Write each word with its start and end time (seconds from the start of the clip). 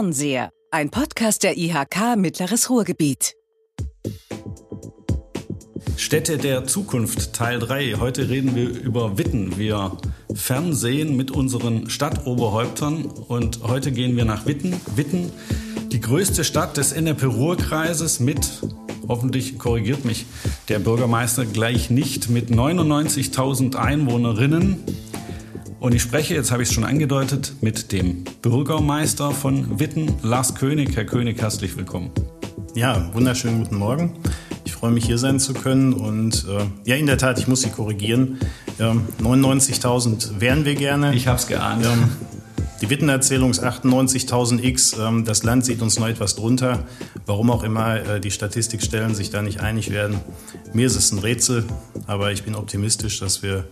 Fernseher, 0.00 0.50
ein 0.70 0.88
Podcast 0.88 1.42
der 1.42 1.58
IHK 1.58 2.16
Mittleres 2.16 2.70
Ruhrgebiet. 2.70 3.34
Städte 5.98 6.38
der 6.38 6.64
Zukunft 6.64 7.34
Teil 7.34 7.58
3. 7.58 7.96
Heute 8.00 8.30
reden 8.30 8.54
wir 8.54 8.70
über 8.70 9.18
Witten. 9.18 9.58
Wir 9.58 9.98
fernsehen 10.34 11.18
mit 11.18 11.30
unseren 11.30 11.90
Stadtoberhäuptern 11.90 13.04
und 13.04 13.62
heute 13.62 13.92
gehen 13.92 14.16
wir 14.16 14.24
nach 14.24 14.46
Witten. 14.46 14.80
Witten, 14.96 15.32
die 15.92 16.00
größte 16.00 16.44
Stadt 16.44 16.78
des 16.78 16.92
NRP-Ruhr-Kreises 16.92 18.20
mit, 18.20 18.62
hoffentlich 19.06 19.58
korrigiert 19.58 20.06
mich 20.06 20.24
der 20.70 20.78
Bürgermeister 20.78 21.44
gleich 21.44 21.90
nicht, 21.90 22.30
mit 22.30 22.48
99.000 22.48 23.76
Einwohnerinnen. 23.76 24.82
Und 25.80 25.94
ich 25.94 26.02
spreche, 26.02 26.34
jetzt 26.34 26.52
habe 26.52 26.62
ich 26.62 26.68
es 26.68 26.74
schon 26.74 26.84
angedeutet, 26.84 27.54
mit 27.62 27.90
dem 27.90 28.24
Bürgermeister 28.42 29.30
von 29.30 29.80
Witten, 29.80 30.12
Lars 30.22 30.54
König. 30.54 30.94
Herr 30.94 31.06
König, 31.06 31.40
herzlich 31.40 31.74
willkommen. 31.74 32.10
Ja, 32.74 33.08
wunderschönen 33.14 33.62
guten 33.62 33.76
Morgen. 33.76 34.12
Ich 34.66 34.72
freue 34.72 34.90
mich, 34.90 35.06
hier 35.06 35.16
sein 35.16 35.40
zu 35.40 35.54
können. 35.54 35.94
Und 35.94 36.44
äh, 36.50 36.66
ja, 36.84 36.96
in 36.96 37.06
der 37.06 37.16
Tat, 37.16 37.38
ich 37.38 37.48
muss 37.48 37.62
Sie 37.62 37.70
korrigieren. 37.70 38.38
Ähm, 38.78 39.08
99.000 39.22 40.38
wären 40.38 40.66
wir 40.66 40.74
gerne. 40.74 41.14
Ich 41.14 41.26
habe 41.26 41.38
es 41.38 41.46
geahnt. 41.46 41.86
Ähm, 41.86 42.10
die 42.82 42.90
Wittenerzählung 42.90 43.50
ist 43.50 43.64
98.000 43.64 44.62
X. 44.62 44.96
Ähm, 45.00 45.24
das 45.24 45.44
Land 45.44 45.64
sieht 45.64 45.80
uns 45.80 45.98
noch 45.98 46.08
etwas 46.08 46.36
drunter. 46.36 46.84
Warum 47.24 47.50
auch 47.50 47.62
immer 47.62 47.96
äh, 47.96 48.20
die 48.20 48.30
Statistikstellen 48.30 49.14
sich 49.14 49.30
da 49.30 49.40
nicht 49.40 49.60
einig 49.60 49.90
werden. 49.90 50.20
Mir 50.74 50.86
ist 50.86 50.96
es 50.96 51.10
ein 51.10 51.20
Rätsel, 51.20 51.64
aber 52.06 52.32
ich 52.32 52.42
bin 52.42 52.54
optimistisch, 52.54 53.18
dass 53.18 53.42
wir 53.42 53.64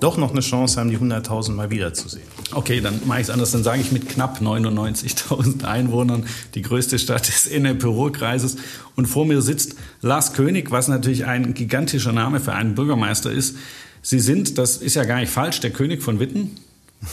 doch 0.00 0.16
noch 0.16 0.30
eine 0.32 0.40
Chance 0.40 0.80
haben, 0.80 0.90
die 0.90 0.98
100.000 0.98 1.52
mal 1.52 1.70
wiederzusehen. 1.70 2.26
Okay, 2.52 2.80
dann 2.80 3.00
mache 3.06 3.20
ich 3.20 3.26
es 3.26 3.30
anders. 3.30 3.52
Dann 3.52 3.62
sage 3.62 3.80
ich 3.80 3.92
mit 3.92 4.08
knapp 4.08 4.40
99.000 4.40 5.64
Einwohnern 5.64 6.24
die 6.54 6.62
größte 6.62 6.98
Stadt 6.98 7.28
des 7.28 7.46
NRP-Ruhr-Kreises. 7.46 8.56
Und 8.96 9.06
vor 9.06 9.26
mir 9.26 9.42
sitzt 9.42 9.76
Lars 10.02 10.32
König, 10.32 10.70
was 10.70 10.88
natürlich 10.88 11.26
ein 11.26 11.54
gigantischer 11.54 12.12
Name 12.12 12.40
für 12.40 12.52
einen 12.52 12.74
Bürgermeister 12.74 13.30
ist. 13.30 13.56
Sie 14.02 14.20
sind, 14.20 14.58
das 14.58 14.78
ist 14.78 14.94
ja 14.94 15.04
gar 15.04 15.20
nicht 15.20 15.30
falsch, 15.30 15.60
der 15.60 15.70
König 15.70 16.02
von 16.02 16.20
Witten. 16.20 16.56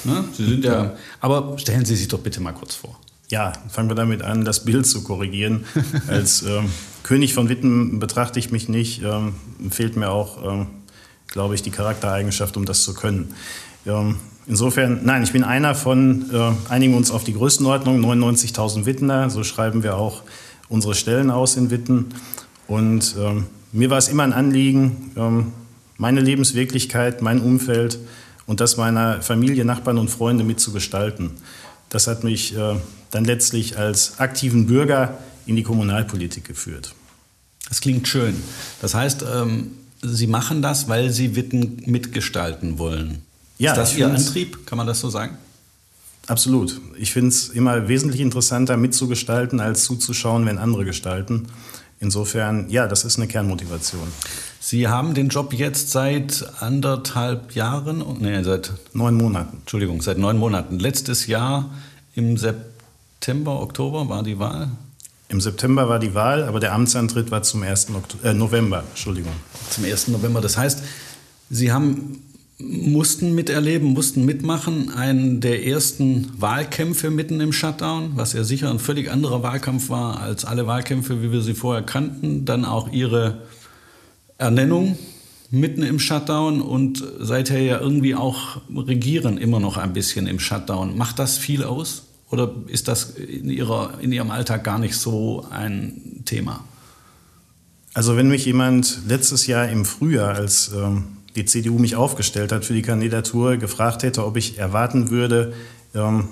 Ne? 0.03 0.23
Sie 0.33 0.45
sind 0.45 0.65
ja, 0.65 0.95
aber 1.21 1.57
stellen 1.57 1.85
Sie 1.85 1.95
sich 1.95 2.07
doch 2.07 2.19
bitte 2.19 2.41
mal 2.41 2.53
kurz 2.53 2.75
vor. 2.75 2.99
Ja, 3.29 3.53
fangen 3.69 3.89
wir 3.89 3.95
damit 3.95 4.21
an, 4.21 4.45
das 4.45 4.63
Bild 4.63 4.85
zu 4.85 5.03
korrigieren. 5.03 5.65
Als 6.07 6.43
ähm, 6.43 6.69
König 7.03 7.33
von 7.33 7.49
Witten 7.49 7.99
betrachte 7.99 8.39
ich 8.39 8.51
mich 8.51 8.69
nicht. 8.69 9.01
Ähm, 9.03 9.35
fehlt 9.69 9.97
mir 9.97 10.09
auch 10.09 10.43
ähm, 10.45 10.67
glaube 11.27 11.55
ich, 11.55 11.61
die 11.61 11.71
Charaktereigenschaft, 11.71 12.57
um 12.57 12.65
das 12.65 12.83
zu 12.83 12.93
können. 12.93 13.33
Ähm, 13.85 14.17
insofern, 14.47 15.01
nein, 15.03 15.23
ich 15.23 15.31
bin 15.31 15.43
einer 15.43 15.75
von, 15.75 16.29
äh, 16.31 16.51
einigen 16.69 16.95
uns 16.95 17.11
auf 17.11 17.23
die 17.23 17.33
Größenordnung, 17.33 17.99
99.000 18.03 18.85
Wittener, 18.85 19.29
so 19.29 19.43
schreiben 19.43 19.83
wir 19.83 19.97
auch 19.97 20.23
unsere 20.69 20.95
Stellen 20.95 21.31
aus 21.31 21.55
in 21.55 21.69
Witten. 21.69 22.07
Und 22.67 23.15
ähm, 23.19 23.45
mir 23.71 23.89
war 23.89 23.97
es 23.97 24.07
immer 24.07 24.23
ein 24.23 24.33
Anliegen, 24.33 25.11
ähm, 25.15 25.53
meine 25.97 26.21
Lebenswirklichkeit, 26.21 27.21
mein 27.21 27.41
Umfeld 27.41 27.99
und 28.45 28.59
das 28.59 28.77
meiner 28.77 29.21
Familie, 29.21 29.65
Nachbarn 29.65 29.97
und 29.97 30.09
Freunde 30.09 30.43
mitzugestalten. 30.43 31.31
Das 31.89 32.07
hat 32.07 32.23
mich 32.23 32.55
äh, 32.55 32.75
dann 33.11 33.25
letztlich 33.25 33.77
als 33.77 34.19
aktiven 34.19 34.67
Bürger 34.67 35.17
in 35.45 35.55
die 35.55 35.63
Kommunalpolitik 35.63 36.45
geführt. 36.45 36.93
Das 37.67 37.81
klingt 37.81 38.07
schön. 38.07 38.35
Das 38.81 38.93
heißt, 38.93 39.23
ähm, 39.33 39.71
Sie 40.01 40.27
machen 40.27 40.61
das, 40.61 40.87
weil 40.87 41.09
Sie 41.11 41.35
Witten 41.35 41.83
mitgestalten 41.85 42.77
wollen. 42.77 43.21
Ja, 43.57 43.71
ist 43.71 43.77
das 43.77 43.97
Ihr 43.97 44.07
Antrieb? 44.07 44.65
Kann 44.65 44.77
man 44.77 44.87
das 44.87 44.99
so 44.99 45.09
sagen? 45.09 45.37
Absolut. 46.27 46.79
Ich 46.97 47.13
finde 47.13 47.29
es 47.29 47.49
immer 47.49 47.87
wesentlich 47.87 48.21
interessanter 48.21 48.77
mitzugestalten, 48.77 49.59
als 49.59 49.85
zuzuschauen, 49.85 50.45
wenn 50.45 50.57
andere 50.57 50.85
gestalten. 50.85 51.47
Insofern, 51.99 52.69
ja, 52.69 52.87
das 52.87 53.05
ist 53.05 53.17
eine 53.17 53.27
Kernmotivation. 53.27 54.07
Sie 54.59 54.87
haben 54.87 55.13
den 55.13 55.29
Job 55.29 55.53
jetzt 55.53 55.91
seit 55.91 56.45
anderthalb 56.59 57.55
Jahren, 57.55 58.03
nee, 58.19 58.43
seit 58.43 58.73
neun 58.93 59.15
Monaten. 59.15 59.57
Entschuldigung, 59.61 60.01
seit 60.01 60.17
neun 60.17 60.37
Monaten. 60.37 60.77
Letztes 60.77 61.25
Jahr 61.25 61.71
im 62.13 62.37
September, 62.37 63.61
Oktober 63.61 64.09
war 64.09 64.21
die 64.21 64.37
Wahl. 64.37 64.69
Im 65.29 65.41
September 65.41 65.89
war 65.89 65.99
die 65.99 66.13
Wahl, 66.13 66.43
aber 66.43 66.59
der 66.59 66.73
Amtsantritt 66.73 67.31
war 67.31 67.43
zum 67.43 67.61
1. 67.63 67.89
Oktober, 67.93 68.29
äh, 68.29 68.33
November. 68.33 68.83
Entschuldigung. 68.89 69.33
Zum 69.69 69.83
1. 69.83 70.07
November. 70.09 70.39
Das 70.39 70.57
heißt, 70.57 70.83
Sie 71.49 71.71
haben, 71.71 72.23
mussten 72.59 73.35
miterleben, 73.35 73.89
mussten 73.89 74.25
mitmachen, 74.25 74.93
einen 74.93 75.41
der 75.41 75.65
ersten 75.65 76.31
Wahlkämpfe 76.37 77.09
mitten 77.09 77.41
im 77.41 77.51
Shutdown, 77.51 78.11
was 78.15 78.33
ja 78.33 78.43
sicher 78.43 78.69
ein 78.69 78.79
völlig 78.79 79.11
anderer 79.11 79.43
Wahlkampf 79.43 79.89
war 79.89 80.21
als 80.21 80.45
alle 80.45 80.65
Wahlkämpfe, 80.65 81.21
wie 81.21 81.31
wir 81.31 81.41
sie 81.41 81.53
vorher 81.53 81.83
kannten. 81.83 82.45
Dann 82.45 82.63
auch 82.63 82.91
Ihre 82.91 83.41
Ernennung 84.37 84.97
mitten 85.51 85.83
im 85.83 85.99
Shutdown 85.99 86.61
und 86.61 87.03
seither 87.19 87.59
ja 87.59 87.79
irgendwie 87.79 88.15
auch 88.15 88.61
regieren 88.75 89.37
immer 89.37 89.59
noch 89.59 89.77
ein 89.77 89.93
bisschen 89.93 90.27
im 90.27 90.39
Shutdown. 90.39 90.97
Macht 90.97 91.19
das 91.19 91.37
viel 91.37 91.63
aus? 91.63 92.06
Oder 92.29 92.51
ist 92.67 92.87
das 92.87 93.11
in, 93.11 93.49
ihrer, 93.49 93.99
in 94.01 94.11
Ihrem 94.11 94.31
Alltag 94.31 94.63
gar 94.63 94.79
nicht 94.79 94.97
so 94.97 95.45
ein 95.49 96.23
Thema? 96.25 96.63
Also 97.93 98.15
wenn 98.17 98.27
mich 98.27 98.45
jemand 98.45 98.99
letztes 99.07 99.47
Jahr 99.47 99.67
im 99.69 99.85
Frühjahr, 99.85 100.35
als 100.35 100.71
ähm, 100.73 101.05
die 101.35 101.45
CDU 101.45 101.79
mich 101.79 101.95
aufgestellt 101.95 102.51
hat 102.51 102.65
für 102.65 102.73
die 102.73 102.81
Kandidatur, 102.81 103.57
gefragt 103.57 104.03
hätte, 104.03 104.25
ob 104.25 104.37
ich 104.37 104.57
erwarten 104.57 105.09
würde, 105.09 105.53
ähm, 105.95 106.27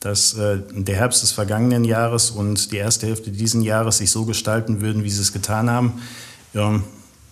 dass 0.00 0.34
äh, 0.34 0.58
der 0.72 0.96
Herbst 0.96 1.22
des 1.22 1.32
vergangenen 1.32 1.84
Jahres 1.84 2.30
und 2.30 2.72
die 2.72 2.76
erste 2.76 3.06
Hälfte 3.06 3.30
dieses 3.30 3.64
Jahres 3.64 3.98
sich 3.98 4.10
so 4.10 4.24
gestalten 4.24 4.80
würden, 4.80 5.04
wie 5.04 5.10
sie 5.10 5.22
es 5.22 5.32
getan 5.32 5.70
haben, 5.70 6.02
ähm, 6.54 6.84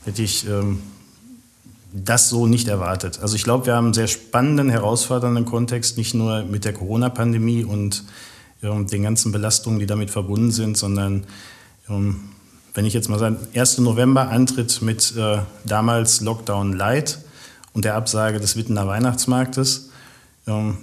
hätte 0.04 0.22
ich 0.22 0.48
ähm, 0.48 0.80
das 1.94 2.28
so 2.28 2.46
nicht 2.46 2.66
erwartet. 2.66 3.20
Also 3.22 3.36
ich 3.36 3.44
glaube, 3.44 3.66
wir 3.66 3.76
haben 3.76 3.86
einen 3.86 3.94
sehr 3.94 4.08
spannenden, 4.08 4.68
herausfordernden 4.68 5.44
Kontext, 5.44 5.96
nicht 5.96 6.12
nur 6.12 6.42
mit 6.42 6.64
der 6.64 6.72
Corona-Pandemie 6.72 7.62
und 7.62 8.02
ähm, 8.64 8.88
den 8.88 9.04
ganzen 9.04 9.30
Belastungen, 9.30 9.78
die 9.78 9.86
damit 9.86 10.10
verbunden 10.10 10.50
sind, 10.50 10.76
sondern 10.76 11.24
ähm, 11.88 12.16
wenn 12.74 12.84
ich 12.84 12.94
jetzt 12.94 13.08
mal 13.08 13.20
sage, 13.20 13.36
1. 13.54 13.78
November 13.78 14.28
Antritt 14.28 14.82
mit 14.82 15.16
äh, 15.16 15.38
damals 15.64 16.20
Lockdown 16.20 16.72
Light 16.72 17.20
und 17.72 17.84
der 17.84 17.94
Absage 17.94 18.40
des 18.40 18.56
Wittener 18.56 18.88
Weihnachtsmarktes. 18.88 19.90
Ähm, 20.48 20.78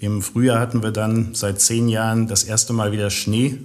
Im 0.00 0.20
Frühjahr 0.20 0.58
hatten 0.58 0.82
wir 0.82 0.90
dann 0.90 1.34
seit 1.34 1.60
zehn 1.60 1.88
Jahren 1.88 2.26
das 2.26 2.42
erste 2.42 2.72
Mal 2.72 2.90
wieder 2.90 3.10
Schnee 3.10 3.60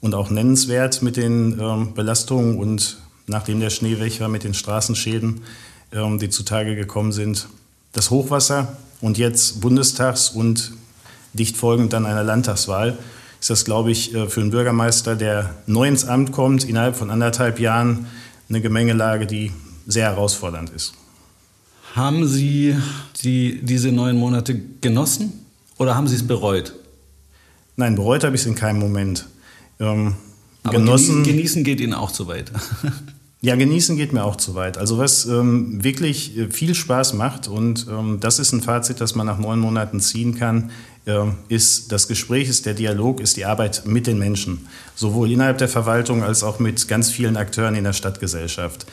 und 0.00 0.14
auch 0.14 0.30
nennenswert 0.30 1.02
mit 1.02 1.18
den 1.18 1.60
ähm, 1.60 1.92
Belastungen 1.92 2.56
und 2.56 2.96
nachdem 3.26 3.60
der 3.60 3.70
Schnee 3.70 4.00
weg 4.00 4.18
war 4.20 4.28
mit 4.28 4.44
den 4.44 4.54
Straßenschäden 4.54 5.42
ähm, 5.92 6.18
die 6.18 6.28
zutage 6.28 6.76
gekommen 6.76 7.12
sind. 7.12 7.48
Das 7.92 8.10
Hochwasser 8.10 8.76
und 9.00 9.18
jetzt 9.18 9.60
Bundestags- 9.60 10.30
und 10.30 10.72
dicht 11.32 11.56
folgend 11.56 11.92
dann 11.92 12.06
einer 12.06 12.24
Landtagswahl 12.24 12.98
ist 13.40 13.50
das, 13.50 13.64
glaube 13.64 13.90
ich, 13.90 14.14
äh, 14.14 14.28
für 14.28 14.40
einen 14.40 14.50
Bürgermeister, 14.50 15.14
der 15.14 15.54
neu 15.66 15.86
ins 15.86 16.04
Amt 16.04 16.32
kommt, 16.32 16.64
innerhalb 16.64 16.96
von 16.96 17.10
anderthalb 17.10 17.60
Jahren 17.60 18.06
eine 18.48 18.60
Gemengelage, 18.60 19.26
die 19.26 19.52
sehr 19.86 20.06
herausfordernd 20.06 20.70
ist. 20.70 20.94
Haben 21.94 22.26
Sie 22.26 22.76
die, 23.22 23.60
diese 23.62 23.92
neun 23.92 24.16
Monate 24.16 24.60
genossen 24.80 25.32
oder 25.78 25.94
haben 25.94 26.08
Sie 26.08 26.16
es 26.16 26.26
bereut? 26.26 26.74
Nein, 27.76 27.94
bereut 27.94 28.24
habe 28.24 28.34
ich 28.34 28.42
es 28.42 28.46
in 28.46 28.54
keinem 28.54 28.80
Moment. 28.80 29.26
Ähm, 29.78 30.16
Aber 30.62 30.78
genossen, 30.78 31.22
genießen 31.22 31.64
geht 31.64 31.80
Ihnen 31.80 31.94
auch 31.94 32.10
zu 32.10 32.26
weit. 32.26 32.50
Ja, 33.46 33.54
genießen 33.54 33.96
geht 33.96 34.12
mir 34.12 34.24
auch 34.24 34.34
zu 34.34 34.56
weit. 34.56 34.76
Also 34.76 34.98
was 34.98 35.24
ähm, 35.24 35.84
wirklich 35.84 36.36
äh, 36.36 36.50
viel 36.50 36.74
Spaß 36.74 37.12
macht 37.12 37.46
und 37.46 37.86
ähm, 37.88 38.18
das 38.18 38.40
ist 38.40 38.50
ein 38.50 38.60
Fazit, 38.60 39.00
das 39.00 39.14
man 39.14 39.24
nach 39.24 39.38
neun 39.38 39.60
Monaten 39.60 40.00
ziehen 40.00 40.34
kann, 40.34 40.72
äh, 41.04 41.20
ist 41.46 41.92
das 41.92 42.08
Gespräch, 42.08 42.48
ist 42.48 42.66
der 42.66 42.74
Dialog, 42.74 43.20
ist 43.20 43.36
die 43.36 43.44
Arbeit 43.44 43.84
mit 43.86 44.08
den 44.08 44.18
Menschen, 44.18 44.66
sowohl 44.96 45.30
innerhalb 45.30 45.58
der 45.58 45.68
Verwaltung 45.68 46.24
als 46.24 46.42
auch 46.42 46.58
mit 46.58 46.88
ganz 46.88 47.08
vielen 47.12 47.36
Akteuren 47.36 47.76
in 47.76 47.84
der 47.84 47.92
Stadtgesellschaft. 47.92 48.84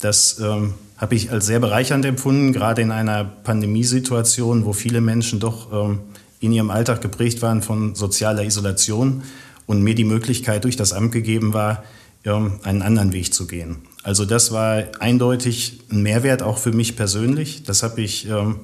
Das 0.00 0.38
ähm, 0.38 0.74
habe 0.98 1.14
ich 1.14 1.30
als 1.30 1.46
sehr 1.46 1.60
bereichernd 1.60 2.04
empfunden, 2.04 2.52
gerade 2.52 2.82
in 2.82 2.90
einer 2.90 3.24
Pandemiesituation, 3.24 4.66
wo 4.66 4.74
viele 4.74 5.00
Menschen 5.00 5.40
doch 5.40 5.72
ähm, 5.72 6.00
in 6.40 6.52
ihrem 6.52 6.68
Alltag 6.68 7.00
geprägt 7.00 7.40
waren 7.40 7.62
von 7.62 7.94
sozialer 7.94 8.44
Isolation 8.44 9.22
und 9.64 9.80
mir 9.80 9.94
die 9.94 10.04
Möglichkeit 10.04 10.64
durch 10.64 10.76
das 10.76 10.92
Amt 10.92 11.12
gegeben 11.12 11.54
war, 11.54 11.84
einen 12.32 12.82
anderen 12.82 13.12
Weg 13.12 13.34
zu 13.34 13.46
gehen. 13.46 13.76
Also 14.02 14.24
das 14.24 14.52
war 14.52 14.82
eindeutig 15.00 15.80
ein 15.90 16.02
Mehrwert 16.02 16.42
auch 16.42 16.58
für 16.58 16.72
mich 16.72 16.96
persönlich. 16.96 17.62
Das 17.64 17.82
habe 17.82 18.00
ich 18.00 18.28
ähm, 18.28 18.60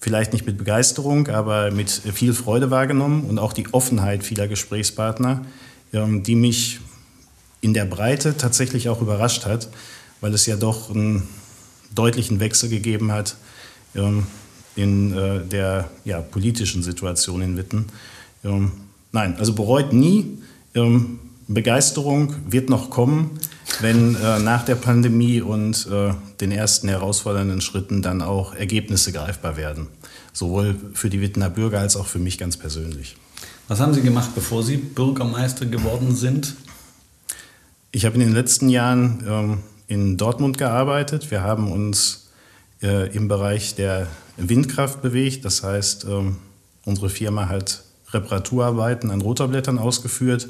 vielleicht 0.00 0.32
nicht 0.32 0.46
mit 0.46 0.58
Begeisterung, 0.58 1.28
aber 1.28 1.70
mit 1.70 1.90
viel 1.90 2.34
Freude 2.34 2.70
wahrgenommen 2.70 3.24
und 3.24 3.38
auch 3.38 3.52
die 3.52 3.72
Offenheit 3.72 4.24
vieler 4.24 4.48
Gesprächspartner, 4.48 5.44
ähm, 5.92 6.22
die 6.22 6.34
mich 6.34 6.80
in 7.60 7.74
der 7.74 7.84
Breite 7.84 8.36
tatsächlich 8.36 8.88
auch 8.88 9.00
überrascht 9.00 9.46
hat, 9.46 9.68
weil 10.20 10.34
es 10.34 10.46
ja 10.46 10.56
doch 10.56 10.90
einen 10.90 11.26
deutlichen 11.94 12.40
Wechsel 12.40 12.68
gegeben 12.68 13.12
hat 13.12 13.36
ähm, 13.94 14.26
in 14.76 15.16
äh, 15.16 15.44
der 15.46 15.90
ja, 16.04 16.20
politischen 16.20 16.82
Situation 16.82 17.40
in 17.40 17.56
Witten. 17.56 17.86
Nein, 19.12 19.36
also 19.38 19.54
bereut 19.54 19.94
nie. 19.94 20.36
Begeisterung 21.48 22.34
wird 22.48 22.70
noch 22.70 22.90
kommen, 22.90 23.38
wenn 23.80 24.14
äh, 24.14 24.38
nach 24.38 24.64
der 24.64 24.76
Pandemie 24.76 25.40
und 25.40 25.86
äh, 25.90 26.14
den 26.40 26.52
ersten 26.52 26.88
herausfordernden 26.88 27.60
Schritten 27.60 28.02
dann 28.02 28.22
auch 28.22 28.54
Ergebnisse 28.54 29.12
greifbar 29.12 29.56
werden. 29.56 29.88
Sowohl 30.32 30.76
für 30.94 31.10
die 31.10 31.20
Wittener 31.20 31.50
Bürger 31.50 31.80
als 31.80 31.96
auch 31.96 32.06
für 32.06 32.18
mich 32.18 32.38
ganz 32.38 32.56
persönlich. 32.56 33.16
Was 33.68 33.80
haben 33.80 33.94
Sie 33.94 34.02
gemacht, 34.02 34.30
bevor 34.34 34.62
Sie 34.62 34.76
Bürgermeister 34.76 35.66
geworden 35.66 36.14
sind? 36.14 36.54
Ich 37.92 38.04
habe 38.04 38.14
in 38.16 38.20
den 38.20 38.34
letzten 38.34 38.68
Jahren 38.68 39.24
ähm, 39.26 39.58
in 39.86 40.16
Dortmund 40.16 40.58
gearbeitet. 40.58 41.30
Wir 41.30 41.42
haben 41.42 41.70
uns 41.70 42.28
äh, 42.82 43.14
im 43.14 43.28
Bereich 43.28 43.74
der 43.74 44.08
Windkraft 44.36 45.00
bewegt. 45.02 45.44
Das 45.44 45.62
heißt, 45.62 46.04
ähm, 46.04 46.36
unsere 46.84 47.08
Firma 47.08 47.48
hat 47.48 47.82
Reparaturarbeiten 48.12 49.10
an 49.10 49.20
Rotorblättern 49.20 49.78
ausgeführt. 49.78 50.48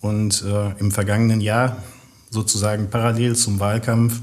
Und 0.00 0.42
äh, 0.42 0.70
im 0.78 0.92
vergangenen 0.92 1.40
Jahr, 1.40 1.82
sozusagen 2.30 2.90
parallel 2.90 3.36
zum 3.36 3.60
Wahlkampf, 3.60 4.20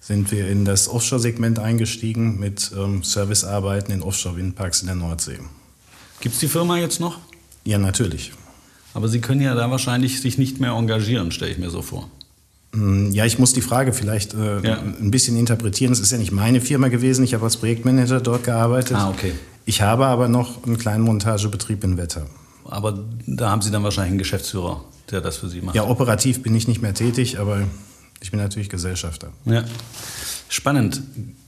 sind 0.00 0.30
wir 0.32 0.48
in 0.48 0.64
das 0.64 0.88
Offshore-Segment 0.88 1.58
eingestiegen 1.58 2.38
mit 2.38 2.72
ähm, 2.76 3.02
Servicearbeiten 3.02 3.92
in 3.92 4.02
Offshore-Windparks 4.02 4.80
in 4.80 4.86
der 4.86 4.96
Nordsee. 4.96 5.38
Gibt 6.20 6.34
es 6.34 6.40
die 6.40 6.48
Firma 6.48 6.78
jetzt 6.78 7.00
noch? 7.00 7.18
Ja, 7.64 7.78
natürlich. 7.78 8.32
Aber 8.94 9.08
Sie 9.08 9.20
können 9.20 9.40
ja 9.40 9.54
da 9.54 9.70
wahrscheinlich 9.70 10.20
sich 10.20 10.38
nicht 10.38 10.58
mehr 10.58 10.72
engagieren, 10.72 11.30
stelle 11.30 11.52
ich 11.52 11.58
mir 11.58 11.70
so 11.70 11.82
vor. 11.82 12.10
Hm, 12.72 13.10
ja, 13.12 13.24
ich 13.24 13.38
muss 13.38 13.52
die 13.52 13.60
Frage 13.60 13.92
vielleicht 13.92 14.34
äh, 14.34 14.60
ja. 14.66 14.78
ein 14.78 15.10
bisschen 15.10 15.36
interpretieren. 15.36 15.92
Es 15.92 16.00
ist 16.00 16.12
ja 16.12 16.18
nicht 16.18 16.32
meine 16.32 16.60
Firma 16.60 16.88
gewesen. 16.88 17.24
Ich 17.24 17.34
habe 17.34 17.44
als 17.44 17.56
Projektmanager 17.56 18.20
dort 18.20 18.44
gearbeitet. 18.44 18.96
Ah, 18.96 19.10
okay. 19.10 19.32
Ich 19.64 19.82
habe 19.82 20.06
aber 20.06 20.28
noch 20.28 20.64
einen 20.64 20.78
kleinen 20.78 21.04
Montagebetrieb 21.04 21.84
in 21.84 21.96
Wetter. 21.96 22.26
Aber 22.64 22.98
da 23.26 23.50
haben 23.50 23.62
Sie 23.62 23.70
dann 23.70 23.82
wahrscheinlich 23.82 24.10
einen 24.10 24.18
Geschäftsführer, 24.18 24.84
der 25.12 25.20
das 25.20 25.36
für 25.36 25.48
Sie 25.48 25.60
macht. 25.60 25.74
Ja, 25.74 25.84
operativ 25.84 26.42
bin 26.42 26.54
ich 26.54 26.68
nicht 26.68 26.82
mehr 26.82 26.94
tätig, 26.94 27.38
aber 27.38 27.62
ich 28.20 28.30
bin 28.30 28.40
natürlich 28.40 28.68
Gesellschafter. 28.68 29.30
Ja. 29.44 29.64
Spannend. 30.48 31.02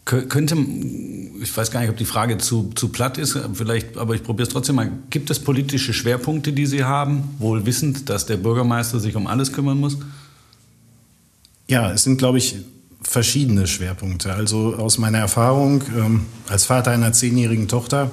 könnte, 0.05 0.57
ich 1.41 1.57
weiß 1.57 1.71
gar 1.71 1.81
nicht, 1.81 1.91
ob 1.91 1.97
die 1.97 2.05
Frage 2.05 2.39
zu, 2.39 2.71
zu 2.75 2.89
platt 2.89 3.19
ist, 3.19 3.39
vielleicht, 3.55 3.97
aber 3.97 4.15
ich 4.15 4.23
probiere 4.23 4.47
es 4.47 4.53
trotzdem 4.53 4.77
mal. 4.77 4.91
Gibt 5.11 5.31
es 5.31 5.41
politische 5.41 5.93
Schwerpunkte, 5.93 6.53
die 6.53 6.67
Sie 6.67 6.85
haben, 6.85 7.35
wohl 7.39 7.67
wissend, 7.67 8.09
dass 8.09 8.27
der 8.27 8.37
Bürgermeister 8.37 9.01
sich 9.01 9.17
um 9.17 9.27
alles 9.27 9.53
kümmern 9.53 9.79
muss? 9.79 9.99
Ja, 11.69 11.93
es 11.93 12.05
sind, 12.05 12.19
glaube 12.19 12.39
ich, 12.39 12.57
verschiedene 13.03 13.67
Schwerpunkte. 13.67 14.33
Also 14.33 14.77
aus 14.77 14.99
meiner 14.99 15.19
Erfahrung 15.19 15.83
ähm, 15.97 16.27
als 16.49 16.65
Vater 16.65 16.93
einer 16.93 17.13
zehnjährigen 17.13 17.69
Tochter 17.69 18.11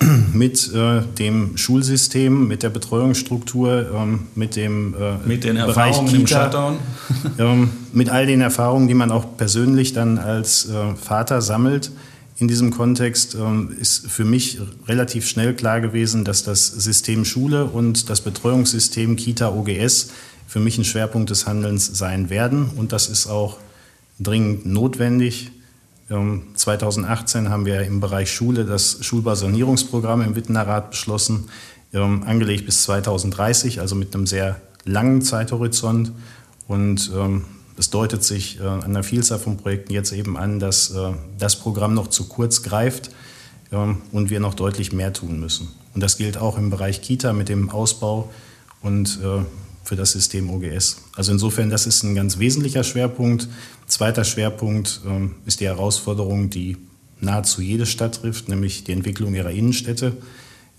mit 0.32 0.72
äh, 0.72 1.02
dem 1.18 1.56
Schulsystem, 1.56 2.48
mit 2.48 2.62
der 2.62 2.70
Betreuungsstruktur, 2.70 3.90
ähm, 3.94 4.20
mit 4.34 4.56
dem 4.56 4.94
äh, 4.94 5.28
mit 5.28 5.44
den 5.44 5.56
Bereich 5.56 5.96
Erfahrungen 5.96 6.12
Kita, 6.12 6.16
im 6.16 6.26
Shutdown, 6.26 6.78
ähm, 7.38 7.70
mit 7.92 8.08
all 8.08 8.26
den 8.26 8.40
Erfahrungen, 8.40 8.88
die 8.88 8.94
man 8.94 9.10
auch 9.10 9.36
persönlich 9.36 9.92
dann 9.92 10.18
als 10.18 10.68
äh, 10.68 10.94
Vater 10.96 11.42
sammelt. 11.42 11.92
In 12.38 12.48
diesem 12.48 12.70
Kontext 12.70 13.34
ähm, 13.34 13.76
ist 13.78 14.10
für 14.10 14.24
mich 14.24 14.58
relativ 14.88 15.28
schnell 15.28 15.54
klar 15.54 15.82
gewesen, 15.82 16.24
dass 16.24 16.42
das 16.42 16.66
System 16.66 17.26
Schule 17.26 17.66
und 17.66 18.08
das 18.08 18.22
Betreuungssystem 18.22 19.16
Kita 19.16 19.50
OGS 19.50 20.08
für 20.46 20.60
mich 20.60 20.78
ein 20.78 20.84
Schwerpunkt 20.84 21.28
des 21.28 21.46
Handelns 21.46 21.86
sein 21.86 22.30
werden. 22.30 22.70
Und 22.76 22.92
das 22.92 23.08
ist 23.08 23.26
auch 23.26 23.58
dringend 24.18 24.64
notwendig. 24.64 25.50
2018 26.10 27.44
ähm, 27.44 27.50
haben 27.50 27.66
wir 27.66 27.82
im 27.82 28.00
Bereich 28.00 28.32
Schule 28.32 28.64
das 28.64 28.98
Schulbausanierungsprogramm 29.04 30.22
im 30.22 30.34
Wittener 30.34 30.66
Rat 30.66 30.90
beschlossen, 30.90 31.48
ähm, 31.92 32.24
angelegt 32.24 32.66
bis 32.66 32.82
2030, 32.82 33.80
also 33.80 33.94
mit 33.94 34.14
einem 34.14 34.26
sehr 34.26 34.60
langen 34.84 35.22
Zeithorizont. 35.22 36.10
Und 36.66 37.12
ähm, 37.14 37.44
es 37.78 37.90
deutet 37.90 38.24
sich 38.24 38.58
äh, 38.58 38.64
an 38.64 38.92
der 38.92 39.04
Vielzahl 39.04 39.38
von 39.38 39.56
Projekten 39.56 39.92
jetzt 39.92 40.12
eben 40.12 40.36
an, 40.36 40.58
dass 40.58 40.90
äh, 40.90 41.12
das 41.38 41.56
Programm 41.60 41.94
noch 41.94 42.08
zu 42.08 42.28
kurz 42.28 42.62
greift 42.62 43.10
und 43.70 44.30
wir 44.30 44.40
noch 44.40 44.54
deutlich 44.54 44.92
mehr 44.92 45.12
tun 45.12 45.38
müssen. 45.38 45.68
Und 45.94 46.02
das 46.02 46.16
gilt 46.16 46.38
auch 46.38 46.58
im 46.58 46.70
Bereich 46.70 47.02
Kita 47.02 47.32
mit 47.32 47.48
dem 47.48 47.70
Ausbau 47.70 48.28
und 48.82 49.20
äh, 49.22 49.44
für 49.84 49.96
das 49.96 50.12
System 50.12 50.50
OGS. 50.50 50.98
Also 51.16 51.32
insofern, 51.32 51.70
das 51.70 51.86
ist 51.86 52.02
ein 52.02 52.14
ganz 52.14 52.38
wesentlicher 52.38 52.84
Schwerpunkt. 52.84 53.48
Zweiter 53.86 54.24
Schwerpunkt 54.24 55.00
ähm, 55.06 55.36
ist 55.46 55.60
die 55.60 55.66
Herausforderung, 55.66 56.50
die 56.50 56.76
nahezu 57.20 57.60
jede 57.60 57.86
Stadt 57.86 58.20
trifft, 58.20 58.48
nämlich 58.48 58.84
die 58.84 58.92
Entwicklung 58.92 59.34
ihrer 59.34 59.50
Innenstädte. 59.50 60.16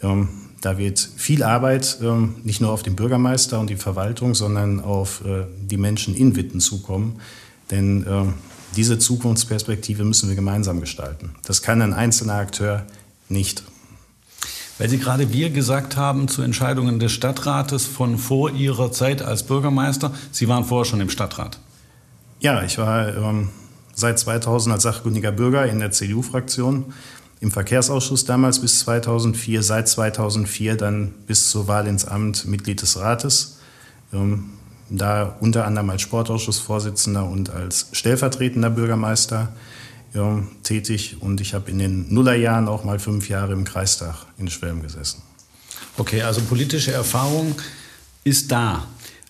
Ähm, 0.02 0.30
da 0.62 0.78
wird 0.78 1.00
viel 1.00 1.44
Arbeit 1.44 1.98
ähm, 2.02 2.36
nicht 2.44 2.62
nur 2.62 2.72
auf 2.72 2.84
den 2.84 2.96
Bürgermeister 2.96 3.60
und 3.60 3.70
die 3.70 3.76
Verwaltung, 3.76 4.36
sondern 4.36 4.80
auf 4.80 5.26
äh, 5.26 5.46
die 5.60 5.78
Menschen 5.78 6.16
in 6.16 6.36
Witten 6.36 6.60
zukommen. 6.60 7.20
Denn 7.72 8.06
äh, 8.06 8.26
diese 8.76 9.00
Zukunftsperspektive 9.00 10.04
müssen 10.04 10.30
wir 10.30 10.36
gemeinsam 10.36 10.80
gestalten. 10.80 11.32
Das 11.46 11.62
kann 11.62 11.82
ein 11.82 11.94
einzelner 11.94 12.36
Akteur 12.36 12.86
nicht. 13.28 13.64
Weil 14.82 14.90
Sie 14.90 14.98
gerade 14.98 15.32
wir 15.32 15.52
gesagt 15.52 15.96
haben 15.96 16.28
zu 16.28 16.42
Entscheidungen 16.42 16.98
des 16.98 17.12
Stadtrates 17.12 17.86
von 17.86 18.18
vor 18.18 18.50
Ihrer 18.50 18.92
Zeit 18.92 19.22
als 19.22 19.44
Bürgermeister. 19.44 20.12
Sie 20.32 20.48
waren 20.48 20.66
vorher 20.66 20.86
schon 20.86 21.00
im 21.02 21.12
Stadtrat. 21.12 21.60
Ja, 22.40 22.64
ich 22.64 22.80
war 22.80 23.16
ähm, 23.16 23.50
seit 23.94 24.18
2000 24.18 24.74
als 24.74 24.82
sachkundiger 24.82 25.32
Bürger 25.32 25.68
in 25.68 25.78
der 25.78 25.92
CDU-Fraktion, 25.92 26.86
im 27.42 27.52
Verkehrsausschuss 27.52 28.26
damals 28.26 28.60
bis 28.60 28.80
2004, 28.80 29.62
seit 29.62 29.88
2004 29.88 30.78
dann 30.78 31.12
bis 31.28 31.52
zur 31.52 31.68
Wahl 31.68 31.86
ins 31.86 32.06
Amt 32.06 32.48
Mitglied 32.48 32.82
des 32.82 33.00
Rates. 33.00 33.60
Ähm, 34.12 34.46
da 34.90 35.36
unter 35.42 35.66
anderem 35.66 35.92
als 35.92 36.02
Sportausschussvorsitzender 36.02 37.24
und 37.24 37.52
als 37.52 37.90
stellvertretender 37.92 38.72
Bürgermeister 38.72 39.50
ja, 40.14 40.44
tätig 40.64 41.18
und 41.20 41.42
ich 41.42 41.54
habe 41.54 41.72
in 41.72 41.80
den 41.80 42.14
Nullerjahren 42.14 42.68
auch 42.68 42.84
mal 42.84 43.00
fünf 43.00 43.30
Jahre 43.30 43.54
im 43.54 43.64
Kreistag 43.64 44.26
in 44.38 44.50
Schwelm 44.50 44.82
gesessen. 44.82 45.22
Okay, 45.98 46.22
also 46.22 46.42
politische 46.42 46.92
Erfahrung 46.92 47.56
ist 48.24 48.52
da 48.52 48.86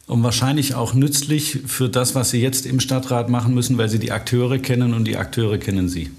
und 0.07 0.24
wahrscheinlich 0.24 0.75
auch 0.75 0.94
nützlich 0.94 1.60
für 1.68 1.89
das, 1.89 2.16
was 2.16 2.31
Sie 2.31 2.42
jetzt 2.42 2.66
im 2.66 2.80
Stadtrat 2.80 3.30
machen 3.30 3.54
müssen, 3.54 3.78
weil 3.78 3.89
Sie 3.89 4.00
die 4.00 4.12
Akteure 4.12 4.60
kennen 4.60 4.94
und 4.94 5.06
die 5.06 5.18
Akteure 5.18 5.57
kennen 5.57 5.88
Sie. 5.88 6.12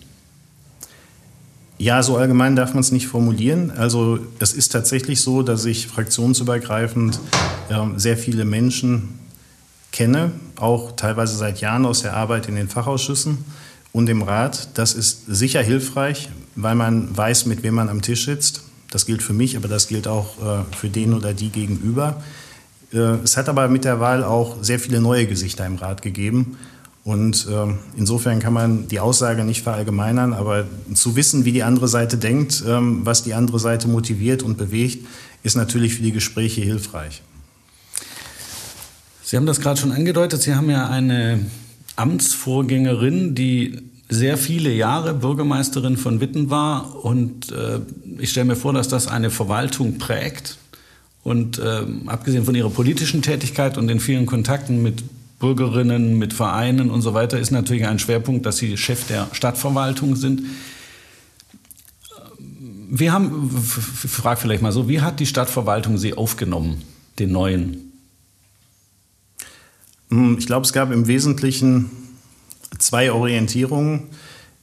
Ja, 1.79 2.03
so 2.03 2.17
allgemein 2.17 2.55
darf 2.55 2.75
man 2.75 2.81
es 2.81 2.93
nicht 2.93 3.09
formulieren. 3.09 3.73
Also 3.73 4.21
es 4.39 4.53
ist 4.53 4.69
tatsächlich 4.69 5.21
so, 5.21 5.43
dass 5.43 5.65
ich 5.65 5.89
fraktionsübergreifend 5.89 7.19
äh, 7.69 7.75
sehr 7.97 8.17
viele 8.17 8.45
Menschen 8.45 9.19
kenne, 9.91 10.31
auch 10.57 10.93
teilweise 10.93 11.37
seit 11.37 11.61
Jahren 11.61 11.85
aus 11.85 12.03
der 12.03 12.17
Arbeit 12.17 12.49
in 12.49 12.55
den 12.55 12.69
Fachausschüssen 12.69 13.45
und 13.93 14.09
im 14.09 14.23
Rat. 14.23 14.69
Das 14.75 14.95
ist 14.95 15.27
sicher 15.27 15.63
hilfreich, 15.63 16.29
weil 16.55 16.75
man 16.75 17.17
weiß, 17.17 17.47
mit 17.47 17.63
wem 17.63 17.75
man 17.75 17.89
am 17.89 18.03
Tisch 18.03 18.25
sitzt. 18.25 18.63
Das 18.91 19.07
gilt 19.07 19.23
für 19.23 19.33
mich, 19.33 19.57
aber 19.57 19.69
das 19.69 19.89
gilt 19.89 20.07
auch 20.07 20.39
äh, 20.39 20.77
für 20.77 20.89
den 20.89 21.15
oder 21.15 21.33
die 21.33 21.51
gegenüber. 21.51 22.23
Äh, 22.93 22.99
es 23.25 23.37
hat 23.37 23.49
aber 23.49 23.69
mit 23.69 23.85
der 23.85 24.01
Wahl 24.01 24.25
auch 24.25 24.63
sehr 24.63 24.79
viele 24.79 25.01
neue 25.01 25.27
Gesichter 25.27 25.67
im 25.67 25.77
Rat 25.77 26.03
gegeben. 26.03 26.59
Und 27.05 27.49
äh, 27.51 27.75
insofern 27.97 28.39
kann 28.39 28.53
man 28.53 28.87
die 28.87 29.01
Aussage 29.01 29.45
nicht 29.45 29.63
verallgemeinern, 29.63 30.33
aber 30.33 30.67
zu 30.95 31.17
wissen, 31.17 31.45
wie 31.45 31.53
die 31.53 31.65
andere 31.65 31.89
Seite 31.89 32.17
denkt, 32.17 32.63
ähm, 32.67 33.01
was 33.05 33.25
die 33.25 33.35
andere 33.35 33.59
Seite 33.59 33.89
motiviert 33.89 34.43
und 34.43 34.57
bewegt, 34.57 35.05
ist 35.43 35.57
natürlich 35.57 35.97
für 35.97 36.03
die 36.03 36.13
Gespräche 36.13 36.61
hilfreich. 36.61 37.23
Sie 39.25 39.37
haben 39.37 39.47
das 39.47 39.61
gerade 39.61 39.81
schon 39.81 39.91
angedeutet. 39.91 40.43
Sie 40.43 40.55
haben 40.55 40.71
ja 40.71 40.89
eine 40.89 41.47
Amtsvorgängerin, 41.97 43.35
die 43.35 43.79
sehr 44.09 44.37
viele 44.37 44.73
Jahre 44.73 45.15
Bürgermeisterin 45.15 45.97
von 45.97 46.21
Witten 46.21 46.51
war. 46.51 47.05
Und 47.05 47.51
äh, 47.53 47.81
ich 48.19 48.31
stelle 48.31 48.47
mir 48.47 48.57
vor, 48.57 48.73
dass 48.73 48.89
das 48.89 49.09
eine 49.09 49.31
Verwaltung 49.31 49.99
prägt. 49.99 50.59
Und 51.25 51.59
äh, 51.59 51.85
abgesehen 52.07 52.45
von 52.45 52.55
ihrer 52.55 52.71
politischen 52.71 53.23
Tätigkeit 53.23 53.79
und 53.79 53.87
den 53.89 54.01
vielen 54.01 54.27
Kontakten 54.27 54.83
mit 54.83 55.03
Bürgerinnen, 55.39 56.19
mit 56.19 56.33
Vereinen 56.33 56.91
und 56.91 57.03
so 57.03 57.15
weiter, 57.15 57.39
ist 57.39 57.51
natürlich 57.51 57.87
ein 57.87 57.99
Schwerpunkt, 57.99 58.45
dass 58.47 58.59
Sie 58.59 58.77
Chef 58.77 59.07
der 59.07 59.29
Stadtverwaltung 59.33 60.17
sind. 60.17 60.43
Wir 62.91 63.13
haben, 63.13 63.51
ich 64.05 64.11
frage 64.11 64.41
vielleicht 64.41 64.63
mal 64.63 64.73
so, 64.73 64.89
wie 64.89 65.01
hat 65.01 65.21
die 65.21 65.27
Stadtverwaltung 65.27 65.97
Sie 65.97 66.15
aufgenommen, 66.15 66.83
den 67.19 67.33
neuen 67.33 67.92
ich 70.39 70.47
glaube, 70.47 70.67
es 70.67 70.73
gab 70.73 70.93
im 70.93 71.07
Wesentlichen 71.07 71.91
zwei 72.79 73.13
Orientierungen. 73.13 74.09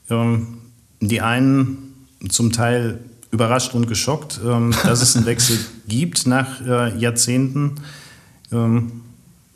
Ähm, 0.08 0.58
die 1.00 1.20
einen 1.20 1.94
zum 2.28 2.52
Teil 2.52 3.00
überrascht 3.30 3.74
und 3.74 3.86
geschockt, 3.86 4.40
ähm, 4.44 4.74
dass 4.84 5.02
es 5.02 5.16
einen 5.16 5.26
Wechsel 5.26 5.58
gibt 5.88 6.26
nach 6.26 6.60
äh, 6.60 6.96
Jahrzehnten 6.98 7.76
ähm, 8.52 9.02